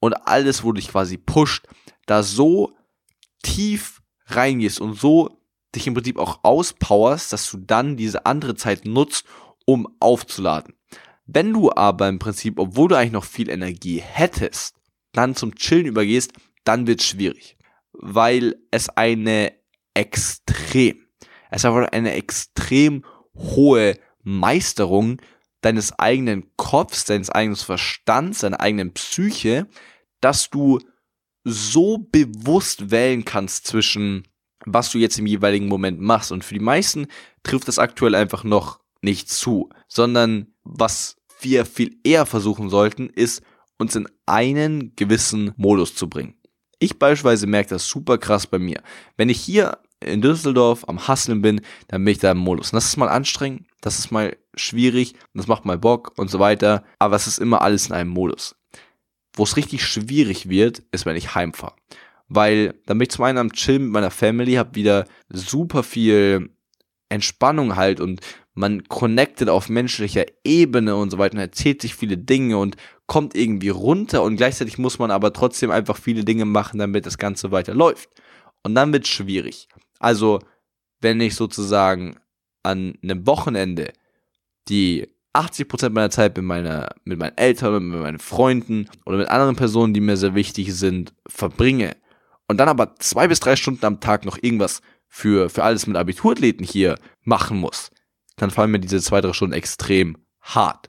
und 0.00 0.14
alles, 0.26 0.64
wo 0.64 0.72
dich 0.72 0.88
quasi 0.88 1.18
pusht, 1.18 1.66
da 2.06 2.22
so 2.22 2.72
tief 3.42 4.02
reingehst 4.26 4.80
und 4.80 4.94
so 4.94 5.38
dich 5.74 5.86
im 5.86 5.94
Prinzip 5.94 6.18
auch 6.18 6.40
auspowerst, 6.42 7.32
dass 7.32 7.50
du 7.50 7.58
dann 7.58 7.96
diese 7.96 8.26
andere 8.26 8.54
Zeit 8.54 8.84
nutzt, 8.84 9.26
um 9.66 9.86
aufzuladen. 10.00 10.74
Wenn 11.26 11.52
du 11.52 11.72
aber 11.72 12.08
im 12.08 12.18
Prinzip, 12.18 12.58
obwohl 12.58 12.88
du 12.88 12.96
eigentlich 12.96 13.12
noch 13.12 13.24
viel 13.24 13.50
Energie 13.50 14.00
hättest, 14.00 14.76
dann 15.12 15.34
zum 15.34 15.54
Chillen 15.56 15.86
übergehst, 15.86 16.32
dann 16.64 16.86
wird 16.86 17.02
schwierig. 17.02 17.55
Weil 17.98 18.56
es 18.70 18.88
eine 18.90 19.52
extrem, 19.94 21.06
es 21.50 21.64
einfach 21.64 21.88
eine 21.92 22.12
extrem 22.12 23.04
hohe 23.34 23.98
Meisterung 24.22 25.20
deines 25.60 25.98
eigenen 25.98 26.52
Kopfs, 26.56 27.04
deines 27.04 27.30
eigenen 27.30 27.56
Verstands, 27.56 28.40
deiner 28.40 28.60
eigenen 28.60 28.92
Psyche, 28.92 29.66
dass 30.20 30.50
du 30.50 30.80
so 31.44 31.98
bewusst 31.98 32.90
wählen 32.90 33.24
kannst 33.24 33.66
zwischen 33.66 34.26
was 34.66 34.90
du 34.90 34.98
jetzt 34.98 35.18
im 35.18 35.26
jeweiligen 35.26 35.68
Moment 35.68 36.00
machst. 36.00 36.32
Und 36.32 36.44
für 36.44 36.54
die 36.54 36.60
meisten 36.60 37.06
trifft 37.42 37.68
das 37.68 37.78
aktuell 37.78 38.14
einfach 38.14 38.44
noch 38.44 38.80
nicht 39.00 39.30
zu, 39.30 39.70
sondern 39.88 40.48
was 40.64 41.16
wir 41.40 41.64
viel 41.64 41.98
eher 42.02 42.26
versuchen 42.26 42.68
sollten, 42.68 43.08
ist 43.08 43.42
uns 43.78 43.94
in 43.94 44.08
einen 44.26 44.96
gewissen 44.96 45.52
Modus 45.56 45.94
zu 45.94 46.08
bringen. 46.08 46.35
Ich 46.78 46.98
beispielsweise 46.98 47.46
merke 47.46 47.70
das 47.70 47.88
super 47.88 48.18
krass 48.18 48.46
bei 48.46 48.58
mir. 48.58 48.82
Wenn 49.16 49.28
ich 49.28 49.40
hier 49.40 49.78
in 50.00 50.20
Düsseldorf 50.20 50.88
am 50.88 51.08
Hasseln 51.08 51.40
bin, 51.40 51.60
dann 51.88 52.04
bin 52.04 52.12
ich 52.12 52.18
da 52.18 52.32
im 52.32 52.38
Modus. 52.38 52.72
Und 52.72 52.76
das 52.76 52.86
ist 52.86 52.96
mal 52.96 53.08
anstrengend, 53.08 53.66
das 53.80 53.98
ist 53.98 54.10
mal 54.10 54.36
schwierig, 54.54 55.14
das 55.34 55.46
macht 55.46 55.64
mal 55.64 55.78
Bock 55.78 56.12
und 56.16 56.30
so 56.30 56.38
weiter, 56.38 56.84
aber 56.98 57.16
es 57.16 57.26
ist 57.26 57.38
immer 57.38 57.62
alles 57.62 57.86
in 57.86 57.94
einem 57.94 58.10
Modus. 58.10 58.56
Wo 59.34 59.44
es 59.44 59.56
richtig 59.56 59.84
schwierig 59.84 60.48
wird, 60.48 60.82
ist, 60.92 61.06
wenn 61.06 61.16
ich 61.16 61.34
heimfahre. 61.34 61.74
Weil 62.28 62.74
dann 62.86 62.98
bin 62.98 63.06
ich 63.06 63.10
zum 63.10 63.24
einen 63.24 63.38
am 63.38 63.52
Chillen 63.52 63.84
mit 63.84 63.92
meiner 63.92 64.10
Family, 64.10 64.54
hab 64.54 64.74
wieder 64.74 65.06
super 65.28 65.82
viel 65.82 66.50
Entspannung 67.08 67.76
halt 67.76 68.00
und 68.00 68.20
man 68.56 68.84
connectet 68.88 69.50
auf 69.50 69.68
menschlicher 69.68 70.24
Ebene 70.42 70.96
und 70.96 71.10
so 71.10 71.18
weiter 71.18 71.34
und 71.34 71.40
erzählt 71.40 71.82
sich 71.82 71.94
viele 71.94 72.16
Dinge 72.16 72.56
und 72.56 72.76
kommt 73.06 73.36
irgendwie 73.36 73.68
runter 73.68 74.22
und 74.22 74.36
gleichzeitig 74.36 74.78
muss 74.78 74.98
man 74.98 75.10
aber 75.10 75.34
trotzdem 75.34 75.70
einfach 75.70 75.98
viele 75.98 76.24
Dinge 76.24 76.46
machen, 76.46 76.78
damit 76.78 77.04
das 77.04 77.18
Ganze 77.18 77.52
weiter 77.52 77.74
läuft. 77.74 78.08
Und 78.62 78.74
dann 78.74 78.92
wird 78.94 79.04
es 79.04 79.10
schwierig. 79.10 79.68
Also, 79.98 80.40
wenn 81.00 81.20
ich 81.20 81.34
sozusagen 81.34 82.16
an 82.62 82.94
einem 83.02 83.26
Wochenende 83.26 83.92
die 84.68 85.06
80% 85.34 85.90
meiner 85.90 86.10
Zeit 86.10 86.34
mit, 86.34 86.46
meiner, 86.46 86.88
mit 87.04 87.18
meinen 87.18 87.36
Eltern, 87.36 87.86
mit 87.86 88.00
meinen 88.00 88.18
Freunden 88.18 88.88
oder 89.04 89.18
mit 89.18 89.28
anderen 89.28 89.56
Personen, 89.56 89.92
die 89.92 90.00
mir 90.00 90.16
sehr 90.16 90.34
wichtig 90.34 90.74
sind, 90.74 91.12
verbringe 91.26 91.94
und 92.48 92.56
dann 92.56 92.70
aber 92.70 92.96
zwei 92.96 93.28
bis 93.28 93.40
drei 93.40 93.54
Stunden 93.54 93.84
am 93.84 94.00
Tag 94.00 94.24
noch 94.24 94.38
irgendwas 94.40 94.80
für, 95.08 95.50
für 95.50 95.62
alles 95.62 95.86
mit 95.86 95.96
Abiturathleten 95.98 96.64
hier 96.64 96.96
machen 97.22 97.58
muss, 97.58 97.90
dann 98.36 98.50
fallen 98.50 98.70
mir 98.70 98.80
diese 98.80 99.00
zwei, 99.00 99.20
drei 99.20 99.32
Stunden 99.32 99.54
extrem 99.54 100.16
hart. 100.40 100.88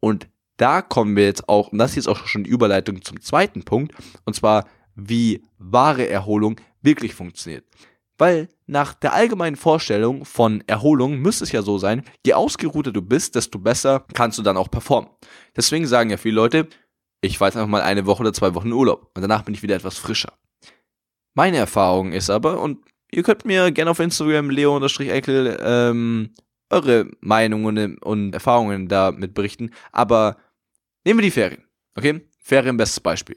Und 0.00 0.28
da 0.56 0.82
kommen 0.82 1.16
wir 1.16 1.24
jetzt 1.24 1.48
auch, 1.48 1.68
und 1.68 1.78
das 1.78 1.90
ist 1.90 1.96
jetzt 1.96 2.08
auch 2.08 2.26
schon 2.26 2.44
die 2.44 2.50
Überleitung 2.50 3.02
zum 3.02 3.20
zweiten 3.20 3.64
Punkt, 3.64 3.94
und 4.24 4.34
zwar, 4.34 4.66
wie 4.94 5.42
wahre 5.58 6.08
Erholung 6.08 6.60
wirklich 6.82 7.14
funktioniert. 7.14 7.64
Weil 8.16 8.48
nach 8.66 8.94
der 8.94 9.12
allgemeinen 9.12 9.56
Vorstellung 9.56 10.24
von 10.24 10.62
Erholung 10.68 11.18
müsste 11.18 11.44
es 11.44 11.52
ja 11.52 11.62
so 11.62 11.78
sein, 11.78 12.04
je 12.24 12.34
ausgeruhter 12.34 12.92
du 12.92 13.02
bist, 13.02 13.34
desto 13.34 13.58
besser 13.58 14.06
kannst 14.14 14.38
du 14.38 14.42
dann 14.42 14.56
auch 14.56 14.70
performen. 14.70 15.10
Deswegen 15.56 15.86
sagen 15.86 16.10
ja 16.10 16.16
viele 16.16 16.36
Leute, 16.36 16.68
ich 17.20 17.40
weiß 17.40 17.56
einfach 17.56 17.68
mal 17.68 17.82
eine 17.82 18.06
Woche 18.06 18.20
oder 18.20 18.32
zwei 18.32 18.54
Wochen 18.54 18.72
Urlaub 18.72 19.10
und 19.14 19.22
danach 19.22 19.42
bin 19.42 19.54
ich 19.54 19.62
wieder 19.62 19.74
etwas 19.74 19.98
frischer. 19.98 20.32
Meine 21.34 21.56
Erfahrung 21.56 22.12
ist 22.12 22.30
aber, 22.30 22.60
und 22.60 22.78
ihr 23.10 23.24
könnt 23.24 23.44
mir 23.44 23.72
gerne 23.72 23.90
auf 23.90 23.98
Instagram 23.98 24.50
leo-eckel 24.50 25.58
ähm, 25.60 26.30
eure 26.70 27.10
Meinungen 27.20 27.98
und 27.98 28.32
Erfahrungen 28.32 28.88
damit 28.88 29.34
berichten, 29.34 29.70
aber 29.92 30.36
nehmen 31.04 31.20
wir 31.20 31.24
die 31.24 31.30
Ferien, 31.30 31.64
okay? 31.96 32.26
Ferien 32.42 32.76
bestes 32.76 33.00
Beispiel. 33.00 33.36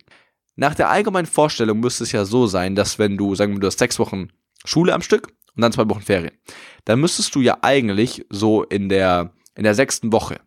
Nach 0.56 0.74
der 0.74 0.90
allgemeinen 0.90 1.28
Vorstellung 1.28 1.80
müsste 1.80 2.04
es 2.04 2.12
ja 2.12 2.26
so 2.26 2.48
sein, 2.48 2.76
dass 2.76 2.98
wenn 2.98 3.16
du, 3.16 3.36
sagen 3.36 3.54
wir, 3.54 3.60
du 3.60 3.68
hast 3.68 3.80
sechs 3.80 4.00
Wochen 4.00 4.30
Schule 4.66 4.94
am 4.94 5.02
Stück 5.02 5.28
und 5.56 5.62
dann 5.62 5.72
zwei 5.72 5.88
Wochen 5.90 6.02
Ferien. 6.02 6.34
Dann 6.86 7.00
müsstest 7.00 7.34
du 7.36 7.42
ja 7.42 7.58
eigentlich 7.62 8.26
so 8.30 8.64
in 8.64 8.90
der, 8.90 9.34
in 9.56 9.64
der 9.64 9.76
sechsten 9.76 10.12
Woche, 10.12 10.40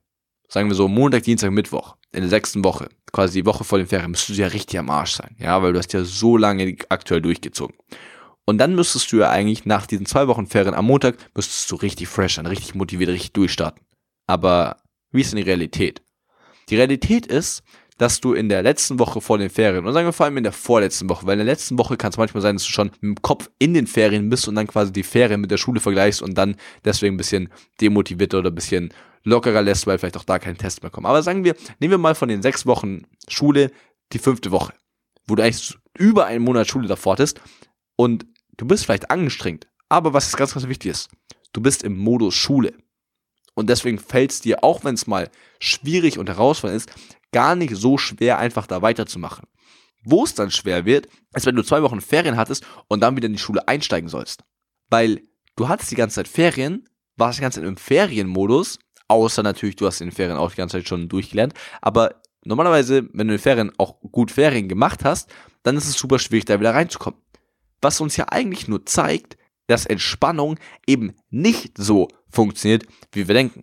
sagen 0.48 0.68
wir 0.68 0.74
so 0.74 0.88
Montag, 0.88 1.22
Dienstag, 1.22 1.52
Mittwoch, 1.52 1.96
in 2.12 2.20
der 2.20 2.28
sechsten 2.28 2.64
Woche, 2.64 2.88
quasi 3.12 3.40
die 3.40 3.46
Woche 3.46 3.64
vor 3.64 3.78
den 3.78 3.86
Ferien, 3.86 4.10
müsstest 4.10 4.38
du 4.38 4.42
ja 4.42 4.48
richtig 4.48 4.78
am 4.78 4.90
Arsch 4.90 5.12
sein, 5.12 5.36
ja, 5.38 5.62
weil 5.62 5.72
du 5.72 5.78
hast 5.78 5.92
ja 5.92 6.04
so 6.04 6.36
lange 6.36 6.76
aktuell 6.88 7.22
durchgezogen. 7.22 7.76
Und 8.46 8.58
dann 8.58 8.74
müsstest 8.74 9.12
du 9.12 9.18
ja 9.18 9.30
eigentlich 9.30 9.64
nach 9.64 9.86
diesen 9.86 10.06
zwei 10.06 10.26
Wochen 10.26 10.46
Ferien 10.46 10.74
am 10.74 10.86
Montag, 10.86 11.16
müsstest 11.34 11.70
du 11.70 11.76
richtig 11.76 12.08
fresh 12.08 12.36
sein, 12.36 12.46
richtig 12.46 12.74
motiviert, 12.74 13.10
richtig 13.10 13.32
durchstarten. 13.32 13.82
Aber 14.26 14.78
wie 15.12 15.20
ist 15.20 15.32
denn 15.32 15.38
die 15.38 15.48
Realität? 15.48 16.02
Die 16.68 16.76
Realität 16.76 17.26
ist, 17.26 17.62
dass 18.00 18.20
du 18.20 18.32
in 18.32 18.48
der 18.48 18.62
letzten 18.62 18.98
Woche 18.98 19.20
vor 19.20 19.36
den 19.36 19.50
Ferien, 19.50 19.84
und 19.84 19.92
sagen 19.92 20.06
wir 20.06 20.14
vor 20.14 20.24
allem 20.24 20.38
in 20.38 20.42
der 20.42 20.52
vorletzten 20.52 21.08
Woche, 21.10 21.26
weil 21.26 21.34
in 21.34 21.44
der 21.44 21.52
letzten 21.54 21.78
Woche 21.78 21.98
kann 21.98 22.12
es 22.12 22.16
manchmal 22.16 22.40
sein, 22.40 22.56
dass 22.56 22.64
du 22.64 22.70
schon 22.72 22.90
dem 23.02 23.14
Kopf 23.20 23.50
in 23.58 23.74
den 23.74 23.86
Ferien 23.86 24.30
bist 24.30 24.48
und 24.48 24.54
dann 24.54 24.66
quasi 24.66 24.90
die 24.90 25.02
Ferien 25.02 25.42
mit 25.42 25.50
der 25.50 25.58
Schule 25.58 25.80
vergleichst 25.80 26.22
und 26.22 26.32
dann 26.38 26.56
deswegen 26.82 27.14
ein 27.14 27.18
bisschen 27.18 27.50
demotivierter 27.78 28.38
oder 28.38 28.50
ein 28.50 28.54
bisschen 28.54 28.94
lockerer 29.24 29.60
lässt, 29.60 29.86
weil 29.86 29.98
vielleicht 29.98 30.16
auch 30.16 30.24
da 30.24 30.38
kein 30.38 30.56
Test 30.56 30.82
mehr 30.82 30.90
kommt. 30.90 31.06
Aber 31.06 31.22
sagen 31.22 31.44
wir, 31.44 31.54
nehmen 31.78 31.90
wir 31.90 31.98
mal 31.98 32.14
von 32.14 32.30
den 32.30 32.40
sechs 32.40 32.64
Wochen 32.64 33.02
Schule 33.28 33.70
die 34.14 34.18
fünfte 34.18 34.50
Woche, 34.50 34.72
wo 35.26 35.34
du 35.34 35.42
eigentlich 35.42 35.76
über 35.98 36.24
einen 36.24 36.42
Monat 36.42 36.68
Schule 36.68 36.88
davor 36.88 37.12
hattest 37.12 37.38
und 38.00 38.24
du 38.56 38.64
bist 38.66 38.86
vielleicht 38.86 39.10
angestrengt. 39.10 39.68
Aber 39.90 40.14
was 40.14 40.28
ist 40.28 40.38
ganz, 40.38 40.54
ganz 40.54 40.66
wichtig 40.66 40.92
ist, 40.92 41.10
du 41.52 41.60
bist 41.60 41.82
im 41.82 41.98
Modus 41.98 42.34
Schule. 42.34 42.72
Und 43.52 43.68
deswegen 43.68 43.98
fällt 43.98 44.30
es 44.30 44.40
dir, 44.40 44.64
auch 44.64 44.84
wenn 44.84 44.94
es 44.94 45.06
mal 45.06 45.28
schwierig 45.58 46.18
und 46.18 46.30
herausfordernd 46.30 46.80
ist, 46.80 46.94
gar 47.30 47.56
nicht 47.56 47.76
so 47.76 47.98
schwer, 47.98 48.38
einfach 48.38 48.66
da 48.66 48.80
weiterzumachen. 48.80 49.46
Wo 50.02 50.24
es 50.24 50.34
dann 50.34 50.50
schwer 50.50 50.86
wird, 50.86 51.08
ist, 51.34 51.44
wenn 51.44 51.56
du 51.56 51.62
zwei 51.62 51.82
Wochen 51.82 52.00
Ferien 52.00 52.38
hattest 52.38 52.64
und 52.88 53.00
dann 53.00 53.16
wieder 53.16 53.26
in 53.26 53.34
die 53.34 53.38
Schule 53.38 53.68
einsteigen 53.68 54.08
sollst. 54.08 54.44
Weil 54.88 55.20
du 55.56 55.68
hattest 55.68 55.90
die 55.90 55.96
ganze 55.96 56.14
Zeit 56.14 56.28
Ferien, 56.28 56.88
warst 57.18 57.36
die 57.36 57.42
ganze 57.42 57.60
Zeit 57.60 57.68
im 57.68 57.76
Ferienmodus, 57.76 58.78
außer 59.08 59.42
natürlich, 59.42 59.76
du 59.76 59.86
hast 59.86 60.00
in 60.00 60.08
den 60.08 60.16
Ferien 60.16 60.38
auch 60.38 60.52
die 60.52 60.56
ganze 60.56 60.78
Zeit 60.78 60.88
schon 60.88 61.10
durchgelernt, 61.10 61.52
aber 61.82 62.22
normalerweise, 62.46 63.02
wenn 63.12 63.28
du 63.28 63.34
in 63.34 63.36
den 63.36 63.38
Ferien 63.38 63.72
auch 63.76 64.00
gut 64.00 64.30
Ferien 64.30 64.70
gemacht 64.70 65.04
hast, 65.04 65.30
dann 65.64 65.76
ist 65.76 65.86
es 65.86 65.98
super 65.98 66.18
schwierig, 66.18 66.46
da 66.46 66.58
wieder 66.58 66.74
reinzukommen. 66.74 67.20
Was 67.80 68.00
uns 68.00 68.16
ja 68.16 68.26
eigentlich 68.28 68.68
nur 68.68 68.84
zeigt, 68.86 69.36
dass 69.66 69.86
Entspannung 69.86 70.58
eben 70.86 71.14
nicht 71.30 71.78
so 71.78 72.08
funktioniert, 72.28 72.84
wie 73.12 73.28
wir 73.28 73.34
denken. 73.34 73.62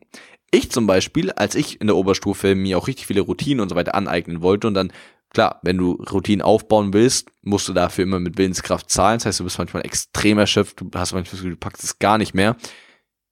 Ich 0.51 0.71
zum 0.71 0.87
Beispiel, 0.87 1.31
als 1.31 1.55
ich 1.55 1.81
in 1.81 1.87
der 1.87 1.97
Oberstufe 1.97 2.55
mir 2.55 2.77
auch 2.77 2.87
richtig 2.87 3.07
viele 3.07 3.21
Routinen 3.21 3.59
und 3.59 3.69
so 3.69 3.75
weiter 3.75 3.95
aneignen 3.95 4.41
wollte 4.41 4.67
und 4.67 4.73
dann, 4.73 4.93
klar, 5.29 5.59
wenn 5.63 5.77
du 5.77 5.91
Routinen 6.09 6.41
aufbauen 6.41 6.93
willst, 6.93 7.29
musst 7.41 7.67
du 7.67 7.73
dafür 7.73 8.03
immer 8.03 8.19
mit 8.19 8.37
Willenskraft 8.37 8.89
zahlen. 8.89 9.17
Das 9.17 9.25
heißt, 9.25 9.39
du 9.41 9.43
bist 9.43 9.57
manchmal 9.57 9.85
extrem 9.85 10.37
erschöpft, 10.37 10.79
du 10.79 10.89
hast 10.95 11.11
manchmal 11.11 11.23
das 11.23 11.31
Gefühl, 11.31 11.51
du 11.51 11.57
packst 11.57 11.83
es 11.83 11.99
gar 11.99 12.17
nicht 12.17 12.33
mehr. 12.33 12.55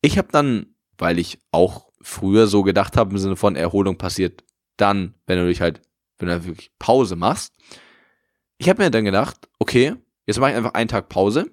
Ich 0.02 0.18
habe 0.18 0.28
dann, 0.32 0.76
weil 0.98 1.18
ich 1.18 1.40
auch 1.52 1.88
früher 2.02 2.48
so 2.48 2.64
gedacht 2.64 2.98
habe, 2.98 3.12
im 3.12 3.18
Sinne 3.18 3.38
von 3.38 3.56
Erholung 3.56 3.98
passiert 3.98 4.44
dann, 4.76 5.16
wenn 5.26 5.40
du 5.40 5.48
dich 5.48 5.62
halt, 5.62 5.82
wenn 6.20 6.28
du 6.28 6.46
wirklich 6.46 6.72
Pause 6.78 7.16
machst. 7.16 7.54
Ich 8.58 8.68
habe 8.68 8.84
mir 8.84 8.92
dann 8.92 9.06
gedacht, 9.06 9.48
okay, 9.60 9.96
jetzt 10.26 10.40
mache 10.40 10.52
ich 10.52 10.58
einfach 10.58 10.74
einen 10.74 10.88
Tag 10.88 11.10
Pause, 11.10 11.52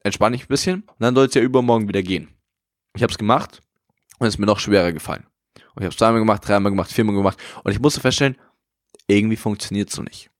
entspanne 0.00 0.36
ich 0.36 0.44
ein 0.44 0.48
bisschen 0.48 0.82
und 0.82 1.00
dann 1.00 1.14
soll 1.14 1.26
es 1.26 1.34
ja 1.34 1.42
übermorgen 1.42 1.88
wieder 1.88 2.02
gehen. 2.02 2.28
Ich 2.94 3.02
habe 3.02 3.10
es 3.10 3.18
gemacht 3.18 3.60
und 4.18 4.26
es 4.26 4.34
ist 4.34 4.38
mir 4.38 4.46
noch 4.46 4.58
schwerer 4.58 4.92
gefallen. 4.92 5.26
Und 5.74 5.82
ich 5.82 5.84
habe 5.84 5.88
es 5.88 5.96
zweimal 5.96 6.20
gemacht, 6.20 6.46
dreimal 6.46 6.70
gemacht, 6.72 6.92
viermal 6.92 7.14
gemacht 7.14 7.38
und 7.64 7.72
ich 7.72 7.80
musste 7.80 8.00
feststellen, 8.00 8.36
irgendwie 9.06 9.36
funktioniert 9.36 9.90
so 9.90 10.02
nicht. 10.02 10.30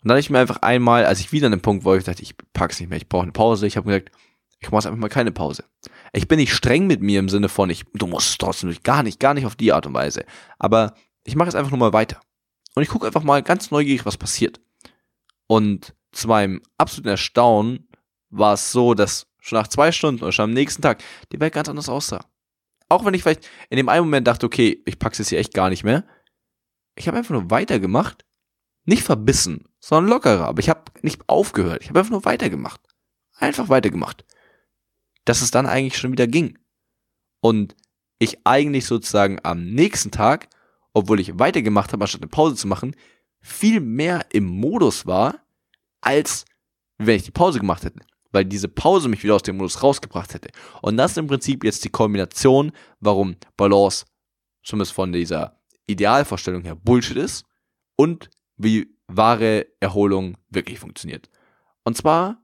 Und 0.00 0.04
dann 0.04 0.12
habe 0.12 0.20
ich 0.20 0.30
mir 0.30 0.38
einfach 0.38 0.62
einmal, 0.62 1.04
als 1.04 1.20
ich 1.20 1.32
wieder 1.32 1.46
an 1.46 1.52
dem 1.52 1.60
Punkt 1.60 1.84
war, 1.84 1.96
ich 1.96 2.04
dachte, 2.04 2.22
ich 2.22 2.34
pack's 2.52 2.78
nicht 2.78 2.88
mehr, 2.88 2.98
ich 2.98 3.08
brauche 3.08 3.24
eine 3.24 3.32
Pause, 3.32 3.66
ich 3.66 3.76
habe 3.76 3.88
gesagt, 3.88 4.10
ich 4.60 4.70
mache 4.70 4.88
einfach 4.88 5.00
mal 5.00 5.08
keine 5.08 5.32
Pause. 5.32 5.64
Ich 6.12 6.26
bin 6.26 6.38
nicht 6.38 6.54
streng 6.54 6.86
mit 6.86 7.00
mir 7.00 7.20
im 7.20 7.28
Sinne 7.28 7.48
von, 7.48 7.70
ich, 7.70 7.84
du 7.94 8.06
musst 8.06 8.30
es 8.30 8.38
trotzdem 8.38 8.70
durch, 8.70 8.82
gar 8.82 9.02
nicht, 9.02 9.20
gar 9.20 9.34
nicht 9.34 9.46
auf 9.46 9.56
die 9.56 9.72
Art 9.72 9.86
und 9.86 9.94
Weise. 9.94 10.24
Aber 10.58 10.94
ich 11.24 11.36
mache 11.36 11.48
es 11.48 11.54
einfach 11.54 11.70
nur 11.70 11.78
mal 11.78 11.92
weiter. 11.92 12.20
Und 12.74 12.82
ich 12.82 12.88
gucke 12.88 13.06
einfach 13.06 13.22
mal 13.22 13.42
ganz 13.42 13.70
neugierig, 13.70 14.06
was 14.06 14.16
passiert. 14.16 14.60
Und 15.46 15.94
zu 16.12 16.28
meinem 16.28 16.62
absoluten 16.76 17.08
Erstaunen 17.08 17.88
war 18.30 18.54
es 18.54 18.72
so, 18.72 18.94
dass 18.94 19.26
schon 19.40 19.58
nach 19.58 19.68
zwei 19.68 19.92
Stunden 19.92 20.22
oder 20.22 20.32
schon 20.32 20.44
am 20.44 20.52
nächsten 20.52 20.82
Tag 20.82 21.02
die 21.32 21.40
Welt 21.40 21.54
ganz 21.54 21.68
anders 21.68 21.88
aussah. 21.88 22.24
Auch 22.88 23.04
wenn 23.04 23.14
ich 23.14 23.22
vielleicht 23.22 23.48
in 23.70 23.76
dem 23.76 23.88
einen 23.88 24.04
Moment 24.04 24.26
dachte, 24.26 24.46
okay, 24.46 24.82
ich 24.86 24.98
pack's 24.98 25.18
jetzt 25.18 25.28
hier 25.28 25.38
echt 25.38 25.54
gar 25.54 25.68
nicht 25.68 25.84
mehr. 25.84 26.04
Ich 26.94 27.06
habe 27.06 27.18
einfach 27.18 27.32
nur 27.32 27.50
weitergemacht. 27.50 28.24
Nicht 28.84 29.02
verbissen, 29.02 29.66
sondern 29.80 30.10
lockerer. 30.10 30.46
Aber 30.46 30.60
ich 30.60 30.70
habe 30.70 30.84
nicht 31.02 31.28
aufgehört. 31.28 31.82
Ich 31.82 31.90
habe 31.90 31.98
einfach 31.98 32.12
nur 32.12 32.24
weitergemacht. 32.24 32.80
Einfach 33.36 33.68
weitergemacht. 33.68 34.24
Dass 35.24 35.42
es 35.42 35.50
dann 35.50 35.66
eigentlich 35.66 35.98
schon 35.98 36.12
wieder 36.12 36.26
ging. 36.26 36.58
Und 37.40 37.76
ich 38.18 38.38
eigentlich 38.44 38.86
sozusagen 38.86 39.38
am 39.42 39.64
nächsten 39.64 40.10
Tag, 40.10 40.48
obwohl 40.94 41.20
ich 41.20 41.38
weitergemacht 41.38 41.92
habe, 41.92 42.02
anstatt 42.02 42.22
eine 42.22 42.30
Pause 42.30 42.56
zu 42.56 42.66
machen, 42.66 42.96
viel 43.40 43.80
mehr 43.80 44.26
im 44.32 44.46
Modus 44.46 45.06
war, 45.06 45.42
als 46.00 46.44
wenn 46.98 47.16
ich 47.16 47.24
die 47.24 47.30
Pause 47.30 47.58
gemacht 47.58 47.84
hätte 47.84 48.00
weil 48.32 48.44
diese 48.44 48.68
Pause 48.68 49.08
mich 49.08 49.22
wieder 49.22 49.34
aus 49.34 49.42
dem 49.42 49.56
Modus 49.56 49.82
rausgebracht 49.82 50.34
hätte. 50.34 50.50
Und 50.82 50.96
das 50.96 51.12
ist 51.12 51.18
im 51.18 51.26
Prinzip 51.26 51.64
jetzt 51.64 51.84
die 51.84 51.90
Kombination, 51.90 52.72
warum 53.00 53.36
Balance 53.56 54.04
zumindest 54.62 54.92
von 54.92 55.12
dieser 55.12 55.58
Idealvorstellung 55.86 56.62
her 56.62 56.74
Bullshit 56.74 57.16
ist 57.16 57.44
und 57.96 58.28
wie 58.56 58.94
wahre 59.06 59.66
Erholung 59.80 60.36
wirklich 60.50 60.78
funktioniert. 60.78 61.30
Und 61.84 61.96
zwar, 61.96 62.42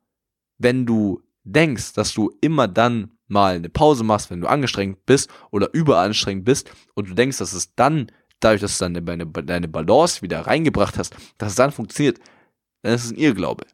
wenn 0.59 0.87
du 0.87 1.23
denkst, 1.43 1.93
dass 1.93 2.15
du 2.15 2.33
immer 2.41 2.67
dann 2.67 3.11
mal 3.27 3.57
eine 3.57 3.69
Pause 3.69 4.05
machst, 4.05 4.31
wenn 4.31 4.41
du 4.41 4.47
angestrengt 4.47 5.05
bist 5.05 5.29
oder 5.51 5.69
überanstrengend 5.75 6.45
bist 6.45 6.71
und 6.95 7.11
du 7.11 7.15
denkst, 7.15 7.39
dass 7.39 7.53
es 7.53 7.75
dann, 7.75 8.11
dadurch, 8.41 8.63
dass 8.63 8.79
du 8.79 8.85
dann 8.85 9.05
deine, 9.05 9.27
deine 9.27 9.69
Balance 9.69 10.23
wieder 10.23 10.47
reingebracht 10.47 10.97
hast, 10.97 11.15
dass 11.37 11.51
es 11.51 11.57
dann 11.57 11.73
funktioniert, 11.73 12.19
dann 12.85 12.95
ist 12.95 13.07
es 13.07 13.13
ein 13.13 13.17
Irrglaube. 13.17 13.67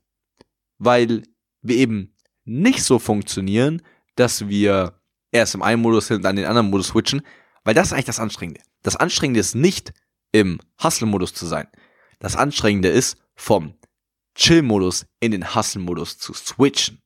Weil 0.78 1.24
wir 1.62 1.76
eben 1.76 2.14
nicht 2.44 2.84
so 2.84 2.98
funktionieren, 2.98 3.82
dass 4.14 4.48
wir 4.48 5.00
erst 5.32 5.54
im 5.54 5.62
einen 5.62 5.82
Modus 5.82 6.06
sind 6.06 6.18
und 6.18 6.22
dann 6.22 6.36
den 6.36 6.46
anderen 6.46 6.70
Modus 6.70 6.88
switchen, 6.88 7.22
weil 7.64 7.74
das 7.74 7.88
ist 7.88 7.92
eigentlich 7.92 8.04
das 8.06 8.20
Anstrengende. 8.20 8.60
Das 8.82 8.96
Anstrengende 8.96 9.40
ist 9.40 9.54
nicht 9.54 9.92
im 10.32 10.60
Hustle-Modus 10.82 11.34
zu 11.34 11.46
sein. 11.46 11.66
Das 12.20 12.36
Anstrengende 12.36 12.88
ist 12.88 13.18
vom 13.34 13.74
Chill-Modus 14.36 15.06
in 15.18 15.32
den 15.32 15.54
Hustle-Modus 15.54 16.18
zu 16.18 16.32
switchen. 16.32 17.02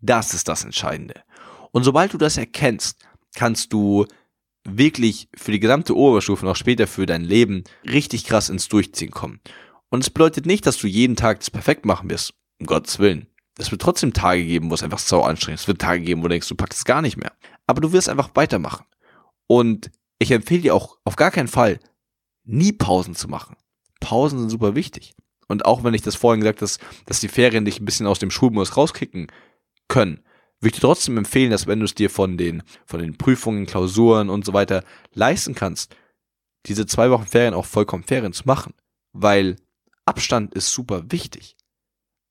Das 0.00 0.32
ist 0.32 0.48
das 0.48 0.64
Entscheidende. 0.64 1.22
Und 1.72 1.84
sobald 1.84 2.14
du 2.14 2.18
das 2.18 2.38
erkennst, 2.38 3.06
kannst 3.34 3.72
du 3.74 4.06
wirklich 4.64 5.28
für 5.34 5.52
die 5.52 5.60
gesamte 5.60 5.94
Oberstufe 5.94 6.46
und 6.46 6.52
auch 6.52 6.56
später 6.56 6.86
für 6.86 7.04
dein 7.04 7.22
Leben 7.22 7.64
richtig 7.84 8.24
krass 8.24 8.48
ins 8.48 8.68
Durchziehen 8.68 9.10
kommen. 9.10 9.40
Und 9.90 10.00
es 10.00 10.10
bedeutet 10.10 10.46
nicht, 10.46 10.66
dass 10.66 10.78
du 10.78 10.86
jeden 10.86 11.16
Tag 11.16 11.40
das 11.40 11.50
perfekt 11.50 11.84
machen 11.84 12.10
wirst. 12.10 12.34
Um 12.60 12.66
Gottes 12.66 12.98
Willen 12.98 13.28
es 13.58 13.72
wird 13.72 13.82
trotzdem 13.82 14.12
Tage 14.12 14.44
geben, 14.44 14.70
wo 14.70 14.74
es 14.74 14.82
einfach 14.82 15.00
sau 15.00 15.22
anstrengend 15.22 15.58
ist. 15.58 15.62
Es 15.62 15.68
wird 15.68 15.80
Tage 15.80 16.00
geben, 16.00 16.22
wo 16.22 16.24
du 16.24 16.30
denkst, 16.30 16.48
du 16.48 16.54
packst 16.54 16.78
es 16.78 16.84
gar 16.84 17.02
nicht 17.02 17.16
mehr. 17.16 17.32
Aber 17.66 17.80
du 17.80 17.92
wirst 17.92 18.08
einfach 18.08 18.30
weitermachen. 18.34 18.86
Und 19.48 19.90
ich 20.20 20.30
empfehle 20.30 20.62
dir 20.62 20.74
auch 20.74 20.96
auf 21.04 21.16
gar 21.16 21.32
keinen 21.32 21.48
Fall, 21.48 21.80
nie 22.44 22.72
Pausen 22.72 23.14
zu 23.14 23.28
machen. 23.28 23.56
Pausen 24.00 24.38
sind 24.38 24.50
super 24.50 24.74
wichtig. 24.74 25.14
Und 25.48 25.66
auch 25.66 25.82
wenn 25.82 25.94
ich 25.94 26.02
das 26.02 26.14
vorhin 26.14 26.40
gesagt 26.40 26.58
habe, 26.58 26.64
dass, 26.66 26.78
dass 27.06 27.20
die 27.20 27.28
Ferien 27.28 27.64
dich 27.64 27.80
ein 27.80 27.84
bisschen 27.84 28.06
aus 28.06 28.20
dem 28.20 28.30
Schulmodus 28.30 28.76
rauskicken 28.76 29.26
können, 29.88 30.20
würde 30.60 30.74
ich 30.74 30.80
dir 30.80 30.86
trotzdem 30.86 31.18
empfehlen, 31.18 31.50
dass 31.50 31.66
wenn 31.66 31.80
du 31.80 31.84
es 31.84 31.94
dir 31.94 32.10
von 32.10 32.36
den, 32.36 32.62
von 32.86 33.00
den 33.00 33.18
Prüfungen, 33.18 33.66
Klausuren 33.66 34.30
und 34.30 34.44
so 34.44 34.52
weiter 34.52 34.84
leisten 35.14 35.54
kannst, 35.54 35.96
diese 36.66 36.86
zwei 36.86 37.10
Wochen 37.10 37.26
Ferien 37.26 37.54
auch 37.54 37.66
vollkommen 37.66 38.04
Ferien 38.04 38.32
zu 38.32 38.44
machen. 38.44 38.74
Weil 39.12 39.56
Abstand 40.08 40.54
ist 40.54 40.72
super 40.72 41.04
wichtig. 41.10 41.56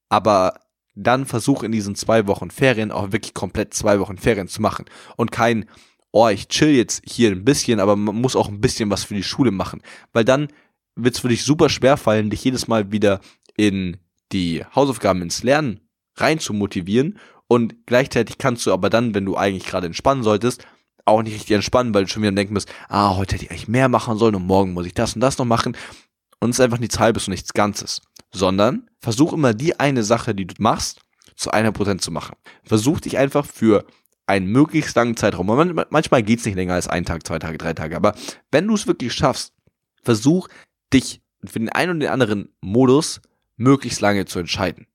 Aber 0.09 0.59
dann 0.95 1.25
versuch 1.25 1.63
in 1.63 1.71
diesen 1.71 1.95
zwei 1.95 2.27
Wochen 2.27 2.49
Ferien 2.49 2.91
auch 2.91 3.11
wirklich 3.11 3.33
komplett 3.33 3.73
zwei 3.73 3.99
Wochen 3.99 4.17
Ferien 4.17 4.47
zu 4.47 4.61
machen. 4.61 4.85
Und 5.15 5.31
kein, 5.31 5.65
oh, 6.11 6.27
ich 6.27 6.47
chill 6.47 6.71
jetzt 6.71 7.03
hier 7.05 7.31
ein 7.31 7.45
bisschen, 7.45 7.79
aber 7.79 7.95
man 7.95 8.15
muss 8.15 8.35
auch 8.35 8.49
ein 8.49 8.61
bisschen 8.61 8.89
was 8.89 9.03
für 9.03 9.13
die 9.13 9.23
Schule 9.23 9.51
machen, 9.51 9.81
weil 10.11 10.25
dann 10.25 10.47
wird 10.95 11.13
es 11.13 11.21
für 11.21 11.29
dich 11.29 11.43
super 11.43 11.69
schwer 11.69 11.97
fallen, 11.97 12.31
dich 12.31 12.43
jedes 12.43 12.67
Mal 12.67 12.91
wieder 12.91 13.21
in 13.55 13.97
die 14.31 14.65
Hausaufgaben 14.75 15.21
ins 15.21 15.43
Lernen 15.43 15.81
rein 16.15 16.39
zu 16.39 16.53
motivieren. 16.53 17.19
Und 17.47 17.85
gleichzeitig 17.85 18.39
kannst 18.39 18.65
du 18.65 18.73
aber 18.73 18.89
dann, 18.89 19.13
wenn 19.13 19.25
du 19.25 19.37
eigentlich 19.37 19.67
gerade 19.67 19.85
entspannen 19.85 20.23
solltest, 20.23 20.65
auch 21.05 21.21
nicht 21.21 21.35
richtig 21.35 21.51
entspannen, 21.51 21.93
weil 21.93 22.05
du 22.05 22.09
schon 22.09 22.23
wieder 22.23 22.31
denken 22.31 22.55
musst, 22.55 22.69
ah, 22.89 23.15
heute 23.15 23.35
hätte 23.35 23.45
ich 23.45 23.51
eigentlich 23.51 23.67
mehr 23.67 23.87
machen 23.87 24.17
sollen 24.17 24.35
und 24.35 24.47
morgen 24.47 24.73
muss 24.73 24.87
ich 24.87 24.93
das 24.95 25.13
und 25.13 25.21
das 25.21 25.37
noch 25.37 25.45
machen 25.45 25.77
und 26.39 26.51
es 26.51 26.57
ist 26.57 26.63
einfach 26.63 26.79
nichts 26.79 26.99
Halbes 26.99 27.27
und 27.27 27.31
nichts 27.31 27.53
Ganzes 27.53 28.01
sondern 28.31 28.89
versuch 28.99 29.33
immer 29.33 29.53
die 29.53 29.79
eine 29.79 30.03
Sache, 30.03 30.35
die 30.35 30.45
du 30.45 30.55
machst, 30.59 31.01
zu 31.35 31.51
einer 31.51 31.71
Prozent 31.71 32.01
zu 32.01 32.11
machen. 32.11 32.35
Versuch 32.63 32.99
dich 32.99 33.17
einfach 33.17 33.45
für 33.45 33.85
einen 34.25 34.47
möglichst 34.47 34.95
langen 34.95 35.15
Zeitraum. 35.15 35.47
Manchmal 35.89 36.23
geht's 36.23 36.45
nicht 36.45 36.55
länger 36.55 36.73
als 36.73 36.87
ein 36.87 37.05
Tag, 37.05 37.25
zwei 37.25 37.39
Tage, 37.39 37.57
drei 37.57 37.73
Tage. 37.73 37.95
Aber 37.95 38.15
wenn 38.51 38.67
du 38.67 38.73
es 38.73 38.87
wirklich 38.87 39.13
schaffst, 39.13 39.53
versuch 40.03 40.47
dich 40.93 41.21
für 41.45 41.59
den 41.59 41.69
einen 41.69 41.91
und 41.91 41.99
den 41.99 42.09
anderen 42.09 42.49
Modus 42.61 43.21
möglichst 43.55 44.01
lange 44.01 44.25
zu 44.25 44.39
entscheiden. 44.39 44.87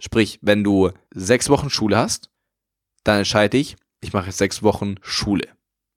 Sprich, 0.00 0.38
wenn 0.42 0.64
du 0.64 0.90
sechs 1.14 1.48
Wochen 1.48 1.70
Schule 1.70 1.96
hast, 1.96 2.30
dann 3.04 3.18
entscheide 3.18 3.56
ich, 3.56 3.76
ich 4.00 4.12
mache 4.12 4.26
jetzt 4.26 4.38
sechs 4.38 4.62
Wochen 4.62 4.96
Schule. 5.00 5.48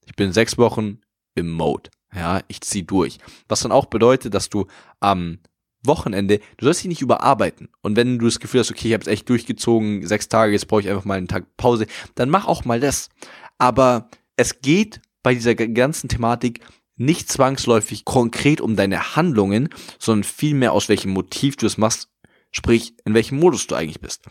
Ich 0.06 0.16
bin 0.16 0.32
sechs 0.32 0.58
Wochen 0.58 1.02
im 1.36 1.50
Mode. 1.50 1.90
Ja, 2.14 2.42
ich 2.48 2.62
zieh 2.62 2.84
durch. 2.84 3.20
Was 3.48 3.62
dann 3.62 3.72
auch 3.72 3.86
bedeutet, 3.86 4.34
dass 4.34 4.50
du 4.50 4.66
am 5.00 5.40
Wochenende, 5.84 6.40
du 6.58 6.66
sollst 6.66 6.82
dich 6.82 6.90
nicht 6.90 7.02
überarbeiten. 7.02 7.70
Und 7.82 7.96
wenn 7.96 8.20
du 8.20 8.26
das 8.26 8.40
Gefühl 8.40 8.60
hast, 8.60 8.72
okay, 8.72 8.90
ich 8.90 8.94
habe 8.94 9.04
es 9.04 9.08
echt 9.08 9.30
durchgezogen, 9.30 10.06
sechs 10.06 10.28
Tage, 10.28 10.52
jetzt 10.52 10.68
brauche 10.68 10.82
ich 10.82 10.90
einfach 10.90 11.06
mal 11.06 11.18
einen 11.18 11.28
Tag 11.28 11.46
Pause, 11.56 11.88
dann 12.16 12.30
mach 12.30 12.48
auch 12.48 12.66
mal 12.66 12.80
das. 12.80 13.10
Aber 13.58 14.10
es 14.36 14.62
geht 14.62 15.02
bei 15.24 15.34
dieser 15.34 15.56
ganzen 15.56 16.10
Thematik 16.10 16.62
nicht 16.96 17.32
zwangsläufig 17.32 18.04
konkret 18.04 18.60
um 18.60 18.76
deine 18.76 19.16
Handlungen, 19.16 19.70
sondern 20.00 20.24
vielmehr 20.24 20.74
aus 20.74 20.90
welchem 20.90 21.12
Motiv 21.12 21.56
du 21.56 21.66
es 21.66 21.78
machst, 21.78 22.10
sprich, 22.52 22.94
in 23.06 23.14
welchem 23.14 23.40
Modus 23.40 23.68
du 23.68 23.76
eigentlich 23.76 24.02
bist. 24.02 24.26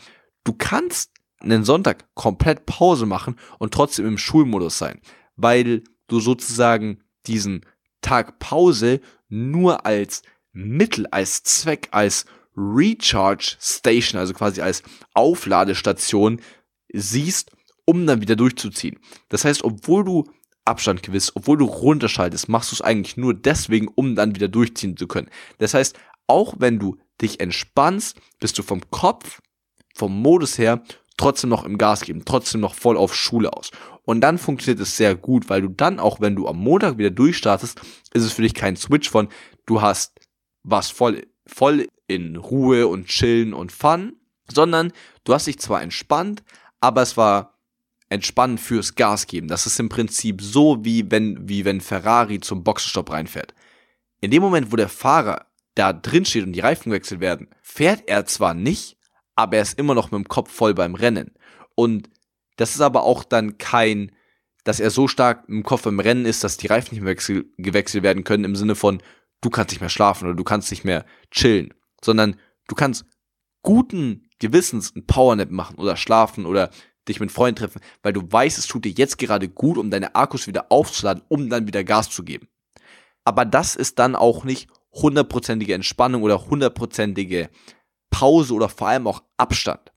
Du 0.44 0.52
kannst 0.52 1.12
einen 1.40 1.64
Sonntag 1.64 2.14
komplett 2.14 2.66
Pause 2.66 3.06
machen 3.06 3.36
und 3.58 3.72
trotzdem 3.72 4.06
im 4.06 4.18
Schulmodus 4.18 4.76
sein, 4.76 5.00
weil 5.36 5.82
du 6.08 6.20
sozusagen 6.20 7.02
diesen 7.28 7.64
Tag 8.00 8.38
Pause 8.38 9.00
nur 9.28 9.86
als 9.86 10.22
Mittel, 10.52 11.06
als 11.08 11.42
Zweck, 11.42 11.88
als 11.90 12.26
Recharge 12.56 13.56
Station, 13.60 14.18
also 14.18 14.34
quasi 14.34 14.60
als 14.60 14.82
Aufladestation 15.14 16.40
siehst, 16.92 17.52
um 17.84 18.06
dann 18.06 18.20
wieder 18.20 18.36
durchzuziehen. 18.36 18.98
Das 19.28 19.44
heißt, 19.44 19.62
obwohl 19.62 20.04
du 20.04 20.24
Abstand 20.64 21.02
gewiss, 21.02 21.32
obwohl 21.34 21.56
du 21.56 21.64
runterschaltest, 21.64 22.48
machst 22.48 22.72
du 22.72 22.74
es 22.74 22.82
eigentlich 22.82 23.16
nur 23.16 23.32
deswegen, 23.32 23.88
um 23.88 24.14
dann 24.14 24.34
wieder 24.34 24.48
durchziehen 24.48 24.96
zu 24.96 25.06
können. 25.06 25.30
Das 25.58 25.74
heißt, 25.74 25.98
auch 26.26 26.56
wenn 26.58 26.78
du 26.78 26.98
dich 27.22 27.40
entspannst, 27.40 28.20
bist 28.38 28.58
du 28.58 28.62
vom 28.62 28.90
Kopf, 28.90 29.40
vom 29.94 30.20
Modus 30.20 30.58
her 30.58 30.82
trotzdem 31.18 31.50
noch 31.50 31.64
im 31.64 31.76
Gas 31.76 32.00
geben, 32.00 32.22
trotzdem 32.24 32.62
noch 32.62 32.74
voll 32.74 32.96
auf 32.96 33.14
Schule 33.14 33.52
aus. 33.52 33.70
Und 34.04 34.22
dann 34.22 34.38
funktioniert 34.38 34.80
es 34.80 34.96
sehr 34.96 35.14
gut, 35.14 35.50
weil 35.50 35.60
du 35.60 35.68
dann 35.68 36.00
auch, 36.00 36.20
wenn 36.20 36.34
du 36.34 36.48
am 36.48 36.56
Montag 36.58 36.96
wieder 36.96 37.10
durchstartest, 37.10 37.78
ist 38.14 38.22
es 38.22 38.32
für 38.32 38.42
dich 38.42 38.54
kein 38.54 38.76
Switch 38.76 39.10
von, 39.10 39.28
du 39.66 39.82
hast 39.82 40.18
was 40.62 40.90
voll, 40.90 41.26
voll 41.46 41.86
in 42.06 42.36
Ruhe 42.36 42.86
und 42.86 43.06
Chillen 43.06 43.52
und 43.52 43.70
Fun, 43.70 44.16
sondern 44.50 44.92
du 45.24 45.34
hast 45.34 45.46
dich 45.46 45.58
zwar 45.58 45.82
entspannt, 45.82 46.42
aber 46.80 47.02
es 47.02 47.16
war 47.16 47.58
entspannend 48.08 48.60
fürs 48.60 48.94
Gas 48.94 49.26
geben. 49.26 49.48
Das 49.48 49.66
ist 49.66 49.78
im 49.78 49.88
Prinzip 49.88 50.40
so, 50.40 50.84
wie 50.84 51.10
wenn, 51.10 51.48
wie 51.48 51.64
wenn 51.64 51.80
Ferrari 51.80 52.40
zum 52.40 52.64
Boxenstopp 52.64 53.10
reinfährt. 53.10 53.54
In 54.20 54.30
dem 54.30 54.42
Moment, 54.42 54.72
wo 54.72 54.76
der 54.76 54.88
Fahrer 54.88 55.46
da 55.74 55.92
drin 55.92 56.24
steht 56.24 56.44
und 56.44 56.52
die 56.52 56.60
Reifen 56.60 56.90
gewechselt 56.90 57.20
werden, 57.20 57.48
fährt 57.62 58.04
er 58.06 58.24
zwar 58.26 58.54
nicht, 58.54 58.97
aber 59.38 59.56
er 59.56 59.62
ist 59.62 59.78
immer 59.78 59.94
noch 59.94 60.10
mit 60.10 60.18
dem 60.18 60.28
Kopf 60.28 60.50
voll 60.50 60.74
beim 60.74 60.96
Rennen. 60.96 61.30
Und 61.76 62.10
das 62.56 62.74
ist 62.74 62.80
aber 62.80 63.04
auch 63.04 63.22
dann 63.22 63.56
kein, 63.56 64.10
dass 64.64 64.80
er 64.80 64.90
so 64.90 65.06
stark 65.06 65.44
im 65.46 65.62
Kopf 65.62 65.82
beim 65.82 66.00
Rennen 66.00 66.26
ist, 66.26 66.42
dass 66.42 66.56
die 66.56 66.66
Reifen 66.66 66.92
nicht 66.92 67.04
mehr 67.04 67.12
wechsel, 67.12 67.46
gewechselt 67.56 68.02
werden 68.02 68.24
können 68.24 68.42
im 68.42 68.56
Sinne 68.56 68.74
von, 68.74 69.00
du 69.40 69.48
kannst 69.48 69.70
nicht 69.70 69.80
mehr 69.80 69.90
schlafen 69.90 70.26
oder 70.26 70.34
du 70.34 70.42
kannst 70.42 70.72
nicht 70.72 70.84
mehr 70.84 71.06
chillen, 71.30 71.72
sondern 72.02 72.34
du 72.66 72.74
kannst 72.74 73.06
guten 73.62 74.28
Gewissens 74.40 74.92
ein 74.96 75.06
Powernap 75.06 75.50
machen 75.52 75.78
oder 75.78 75.96
schlafen 75.96 76.44
oder 76.44 76.70
dich 77.06 77.20
mit 77.20 77.30
Freunden 77.30 77.60
treffen, 77.60 77.80
weil 78.02 78.12
du 78.12 78.22
weißt, 78.28 78.58
es 78.58 78.66
tut 78.66 78.84
dir 78.84 78.92
jetzt 78.92 79.18
gerade 79.18 79.48
gut, 79.48 79.78
um 79.78 79.92
deine 79.92 80.16
Akkus 80.16 80.48
wieder 80.48 80.66
aufzuladen, 80.72 81.22
um 81.28 81.48
dann 81.48 81.68
wieder 81.68 81.84
Gas 81.84 82.10
zu 82.10 82.24
geben. 82.24 82.48
Aber 83.24 83.44
das 83.44 83.76
ist 83.76 84.00
dann 84.00 84.16
auch 84.16 84.42
nicht 84.42 84.68
hundertprozentige 84.92 85.74
Entspannung 85.74 86.24
oder 86.24 86.44
hundertprozentige 86.50 87.50
Pause 88.10 88.54
oder 88.54 88.68
vor 88.68 88.88
allem 88.88 89.06
auch 89.06 89.22
Abstand. 89.36 89.92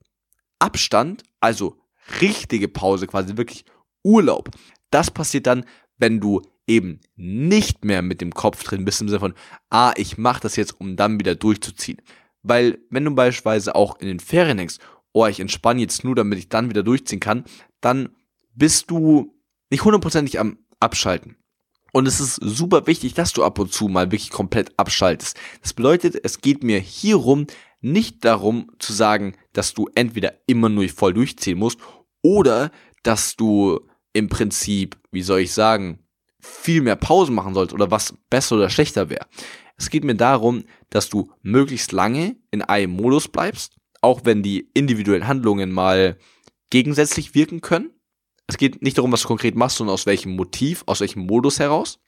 Abstand, 0.60 1.24
also 1.40 1.78
richtige 2.22 2.68
Pause, 2.68 3.08
quasi 3.08 3.38
wirklich 3.38 3.66
Urlaub, 4.04 4.50
das 4.90 5.12
passiert 5.12 5.48
dann, 5.48 5.66
wenn 5.98 6.20
du 6.20 6.42
eben 6.68 7.00
nicht 7.16 7.86
mehr 7.86 8.02
mit 8.02 8.22
dem 8.22 8.34
Kopf 8.34 8.64
drin 8.64 8.86
bist 8.86 9.02
im 9.02 9.10
Sinne 9.10 9.20
von, 9.20 9.34
ah, 9.70 9.94
ich 9.98 10.18
mache 10.18 10.42
das 10.42 10.56
jetzt, 10.56 10.80
um 10.80 10.96
dann 10.96 11.20
wieder 11.20 11.36
durchzuziehen. 11.36 12.02
Weil 12.44 12.80
wenn 12.90 13.06
du 13.06 13.14
beispielsweise 13.14 13.76
auch 13.76 14.00
in 14.00 14.08
den 14.08 14.20
Ferien 14.20 14.58
denkst, 14.58 14.78
oh, 15.14 15.26
ich 15.26 15.40
entspanne 15.40 15.82
jetzt 15.82 16.04
nur, 16.04 16.16
damit 16.16 16.40
ich 16.40 16.50
dann 16.50 16.70
wieder 16.70 16.84
durchziehen 16.84 17.20
kann, 17.20 17.44
dann 17.82 18.10
bist 18.54 18.90
du 18.90 19.36
nicht 19.70 19.84
hundertprozentig 19.84 20.40
am 20.40 20.58
Abschalten. 20.80 21.38
Und 21.94 22.08
es 22.08 22.20
ist 22.20 22.36
super 22.36 22.88
wichtig, 22.88 23.14
dass 23.14 23.34
du 23.34 23.44
ab 23.44 23.60
und 23.60 23.74
zu 23.74 23.88
mal 23.88 24.12
wirklich 24.12 24.30
komplett 24.30 24.72
abschaltest. 24.78 25.38
Das 25.62 25.74
bedeutet, 25.74 26.18
es 26.24 26.40
geht 26.40 26.64
mir 26.64 26.80
hierum 26.80 27.48
nicht 27.82 28.24
darum 28.24 28.72
zu 28.80 28.94
sagen, 28.94 29.36
dass 29.54 29.74
du 29.74 29.90
entweder 29.96 30.34
immer 30.48 30.70
nur 30.70 30.88
voll 30.90 31.14
durchziehen 31.14 31.58
musst 31.58 31.80
oder 32.22 32.72
dass 33.04 33.36
du 33.36 33.80
im 34.14 34.30
Prinzip, 34.30 34.98
wie 35.12 35.24
soll 35.24 35.42
ich 35.42 35.54
sagen, 35.54 36.00
viel 36.40 36.82
mehr 36.82 36.96
Pausen 36.96 37.36
machen 37.36 37.54
sollst 37.54 37.74
oder 37.74 37.92
was 37.92 38.14
besser 38.30 38.56
oder 38.56 38.70
schlechter 38.70 39.10
wäre. 39.10 39.28
Es 39.78 39.90
geht 39.90 40.04
mir 40.04 40.16
darum, 40.16 40.64
dass 40.90 41.10
du 41.10 41.32
möglichst 41.42 41.92
lange 41.92 42.36
in 42.52 42.62
einem 42.62 42.94
Modus 42.94 43.28
bleibst, 43.28 43.78
auch 44.02 44.22
wenn 44.26 44.44
die 44.44 44.70
individuellen 44.74 45.28
Handlungen 45.28 45.72
mal 45.72 46.18
gegensätzlich 46.70 47.36
wirken 47.36 47.62
können. 47.62 47.92
Es 48.48 48.58
geht 48.58 48.82
nicht 48.82 48.98
darum, 48.98 49.12
was 49.12 49.22
du 49.22 49.28
konkret 49.28 49.56
machst, 49.56 49.78
sondern 49.78 49.94
aus 49.94 50.06
welchem 50.06 50.36
Motiv, 50.36 50.84
aus 50.86 51.00
welchem 51.00 51.26
Modus 51.26 51.60
heraus. 51.60 52.00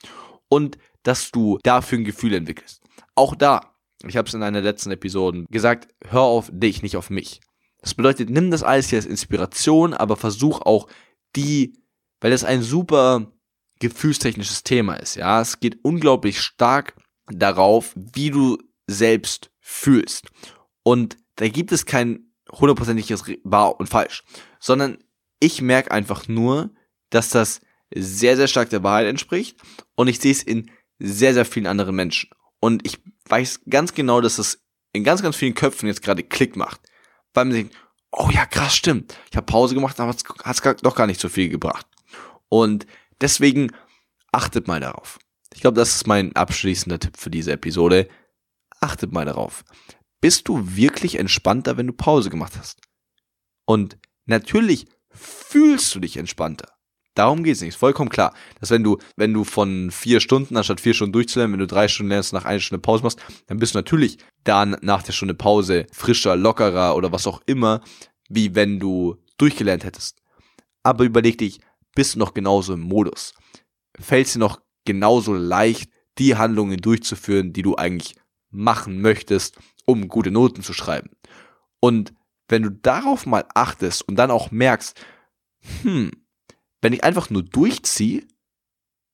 Und 0.50 0.78
dass 1.04 1.32
du 1.32 1.58
dafür 1.64 2.00
ein 2.00 2.04
Gefühl 2.04 2.34
entwickelst. 2.34 2.82
Auch 3.16 3.36
da, 3.36 3.73
ich 4.08 4.18
habe 4.18 4.28
es 4.28 4.34
in 4.34 4.44
einer 4.44 4.62
letzten 4.62 4.92
Episoden 4.92 5.46
gesagt, 5.50 5.88
hör 6.06 6.22
auf 6.22 6.50
dich, 6.52 6.82
nicht 6.84 6.98
auf 6.98 7.10
mich. 7.10 7.42
Das 7.80 7.94
bedeutet, 7.94 8.30
nimm 8.30 8.52
das 8.52 8.64
alles 8.64 8.90
hier 8.90 9.00
als 9.00 9.06
Inspiration, 9.06 9.94
aber 9.94 10.16
versuch 10.16 10.62
auch 10.62 10.88
die, 11.36 11.74
weil 12.22 12.32
das 12.32 12.44
ein 12.44 12.62
super 12.62 13.32
gefühlstechnisches 13.80 14.64
Thema 14.64 14.96
ist, 14.96 15.16
ja. 15.16 15.42
Es 15.42 15.60
geht 15.60 15.80
unglaublich 15.84 16.40
stark 16.40 16.96
darauf, 17.28 17.94
wie 17.96 18.32
du 18.32 18.58
selbst 18.88 19.52
fühlst. 19.60 20.28
Und 20.84 21.18
da 21.36 21.48
gibt 21.48 21.72
es 21.72 21.86
kein 21.86 22.34
hundertprozentiges 22.52 23.24
wahr 23.44 23.80
und 23.80 23.88
falsch, 23.88 24.24
sondern 24.60 24.98
ich 25.40 25.62
merke 25.62 25.92
einfach 25.92 26.28
nur, 26.28 26.72
dass 27.10 27.30
das 27.30 27.62
sehr, 27.94 28.38
sehr 28.38 28.48
stark 28.48 28.70
der 28.70 28.84
Wahrheit 28.84 29.08
entspricht 29.08 29.58
und 29.96 30.08
ich 30.08 30.20
sehe 30.20 30.32
es 30.32 30.44
in 30.44 30.72
sehr, 31.00 31.34
sehr 31.34 31.46
vielen 31.46 31.68
anderen 31.68 31.96
Menschen. 31.96 32.30
Und 32.60 32.86
ich 32.88 33.00
weiß 33.30 33.62
ganz 33.70 33.94
genau, 33.94 34.22
dass 34.22 34.38
es 34.38 34.64
in 34.94 35.04
ganz, 35.04 35.22
ganz 35.22 35.36
vielen 35.36 35.56
Köpfen 35.56 35.88
jetzt 35.88 36.02
gerade 36.02 36.24
Klick 36.24 36.56
macht. 36.56 36.82
Weil 37.34 37.46
man 37.46 37.54
denkt, 37.56 37.76
oh 38.12 38.30
ja, 38.32 38.46
krass, 38.46 38.76
stimmt. 38.76 39.18
Ich 39.32 39.36
habe 39.36 39.46
Pause 39.46 39.76
gemacht, 39.76 40.00
aber 40.00 40.12
es 40.12 40.24
hat 40.44 40.86
doch 40.86 40.96
gar 40.96 41.08
nicht 41.08 41.20
so 41.20 41.30
viel 41.30 41.50
gebracht. 41.50 41.88
Und 42.50 42.86
deswegen 43.22 43.72
achtet 44.32 44.68
mal 44.68 44.80
darauf. 44.80 45.20
Ich 45.54 45.62
glaube, 45.62 45.76
das 45.76 45.96
ist 45.96 46.08
mein 46.08 46.36
abschließender 46.36 47.00
Tipp 47.00 47.18
für 47.18 47.30
diese 47.30 47.52
Episode. 47.52 48.08
Achtet 48.80 49.12
mal 49.12 49.26
darauf. 49.26 49.64
Bist 50.22 50.48
du 50.48 50.76
wirklich 50.76 51.16
entspannter, 51.16 51.78
wenn 51.78 51.88
du 51.88 51.94
Pause 51.94 52.30
gemacht 52.30 52.54
hast? 52.58 52.82
Und 53.66 53.98
natürlich 54.26 54.88
fühlst 55.10 55.94
du 55.96 56.00
dich 56.00 56.18
entspannter. 56.18 56.74
Darum 57.16 57.44
geht's 57.44 57.62
nicht. 57.62 57.70
Ist 57.70 57.76
vollkommen 57.76 58.10
klar, 58.10 58.34
dass 58.60 58.72
wenn 58.72 58.84
du, 58.84 58.98
wenn 59.16 59.34
du 59.34 59.44
von 59.44 59.92
vier 59.92 60.20
Stunden 60.20 60.58
anstatt 60.58 60.82
vier 60.82 60.94
Stunden 60.94 61.14
durchzulernen, 61.14 61.54
wenn 61.54 61.60
du 61.60 61.68
drei 61.68 61.88
Stunden 61.88 62.10
lernst, 62.10 62.34
nach 62.34 62.46
einer 62.46 62.60
Stunde 62.60 62.82
Pause 62.82 63.04
machst, 63.04 63.20
dann 63.48 63.60
bist 63.60 63.76
du 63.76 63.80
natürlich 63.80 64.18
dann 64.44 64.78
nach 64.82 65.04
der 65.04 65.14
Stunde 65.14 65.36
Pause 65.36 65.86
frischer, 65.92 66.36
lockerer 66.36 66.96
oder 66.96 67.12
was 67.12 67.28
auch 67.28 67.42
immer, 67.46 67.82
wie 68.30 68.56
wenn 68.56 68.80
du 68.80 69.18
durchgelernt 69.38 69.84
hättest. 69.84 70.22
Aber 70.82 71.04
überleg 71.04 71.38
dich, 71.38 71.60
bist 71.96 72.16
du 72.16 72.20
noch 72.20 72.34
genauso 72.34 72.74
im 72.74 72.82
Modus? 72.82 73.34
Fällt 74.00 74.28
es 74.28 74.34
dir 74.34 74.40
noch 74.40 74.60
genauso 74.86 75.34
leicht, 75.34 75.92
die 76.18 76.36
Handlungen 76.36 76.78
durchzuführen, 76.78 77.54
die 77.54 77.62
du 77.62 77.76
eigentlich 77.76 78.16
machen 78.50 79.02
möchtest, 79.02 79.58
um 79.86 80.08
gute 80.08 80.32
Noten 80.32 80.64
zu 80.64 80.74
schreiben? 80.74 81.12
Und 81.80 82.14
wenn 82.48 82.64
du 82.64 82.72
darauf 82.72 83.26
mal 83.26 83.46
achtest 83.54 84.08
und 84.08 84.16
dann 84.16 84.32
auch 84.32 84.52
merkst, 84.52 85.00
hm, 85.84 86.12
wenn 86.84 86.94
ich 86.94 87.04
einfach 87.04 87.30
nur 87.30 87.44
durchziehe 87.44 88.28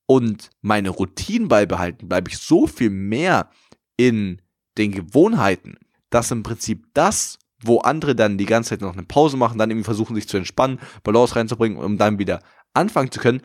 und 0.08 0.50
meine 0.62 0.90
Routinen 0.90 1.48
beibehalten, 1.48 2.10
bleibe 2.10 2.30
ich 2.30 2.40
so 2.40 2.66
viel 2.66 2.90
mehr 2.90 3.52
in 3.96 4.42
den 4.80 4.92
Gewohnheiten, 4.92 5.78
dass 6.10 6.32
im 6.32 6.42
Prinzip 6.42 6.88
das, 6.96 7.38
wo 7.64 7.78
andere 7.78 8.16
dann 8.16 8.40
die 8.40 8.48
ganze 8.48 8.72
Zeit 8.72 8.82
noch 8.82 8.94
eine 8.94 9.04
Pause 9.04 9.38
machen, 9.38 9.60
dann 9.60 9.70
irgendwie 9.70 9.86
versuchen, 9.86 10.16
sich 10.16 10.28
zu 10.28 10.38
entspannen, 10.38 10.80
Balance 11.04 11.36
reinzubringen, 11.36 11.78
um 11.78 12.00
dann 12.00 12.18
wieder 12.18 12.42
anfangen 12.74 13.12
zu 13.12 13.20
können. 13.20 13.42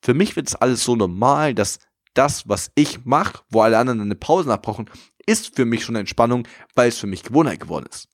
Für 0.00 0.14
mich 0.14 0.34
wird 0.34 0.48
es 0.48 0.54
alles 0.54 0.82
so 0.82 0.96
normal, 0.96 1.54
dass 1.54 1.78
das, 2.14 2.48
was 2.48 2.72
ich 2.74 3.04
mache, 3.04 3.42
wo 3.50 3.60
alle 3.60 3.76
anderen 3.76 4.00
eine 4.00 4.14
Pause 4.14 4.48
nachbrauchen, 4.48 4.88
ist 5.26 5.56
für 5.56 5.66
mich 5.66 5.84
schon 5.84 5.96
Entspannung, 5.96 6.48
weil 6.74 6.88
es 6.88 6.98
für 6.98 7.06
mich 7.06 7.22
Gewohnheit 7.22 7.60
geworden 7.60 7.86
ist. 7.90 8.08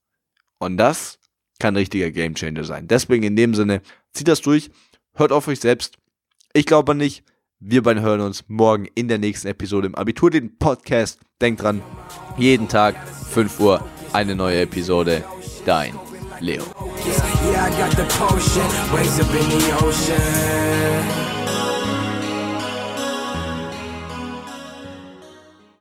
Und 0.59 0.79
das 0.79 1.21
kann 1.61 1.75
ein 1.75 1.79
richtiger 1.79 2.11
Gamechanger 2.11 2.65
sein. 2.65 2.89
Deswegen 2.89 3.23
in 3.23 3.37
dem 3.37 3.55
Sinne, 3.55 3.83
zieht 4.13 4.27
das 4.27 4.41
durch, 4.41 4.71
hört 5.15 5.33
auf 5.33 5.49
euch 5.49 5.61
selbst. 5.61 5.97
Ich 6.53 6.67
glaube 6.67 6.95
nicht. 6.95 7.25
Wir 7.61 7.83
beiden 7.83 8.03
hören 8.03 8.21
uns 8.21 8.45
morgen 8.49 8.87
in 8.95 9.09
der 9.09 9.19
nächsten 9.19 9.49
Episode 9.49 9.87
im 9.87 9.95
Abitur, 9.95 10.31
den 10.31 10.59
Podcast. 10.59 11.21
Denkt 11.41 11.63
dran, 11.63 11.83
jeden 12.37 12.69
Tag 12.69 12.95
5 13.31 13.59
Uhr 13.61 13.83
eine 14.13 14.35
neue 14.35 14.61
Episode. 14.61 15.25
Dein 15.65 15.99
Leo. 16.41 16.65
Yeah, 17.47 17.69
I 21.29 21.34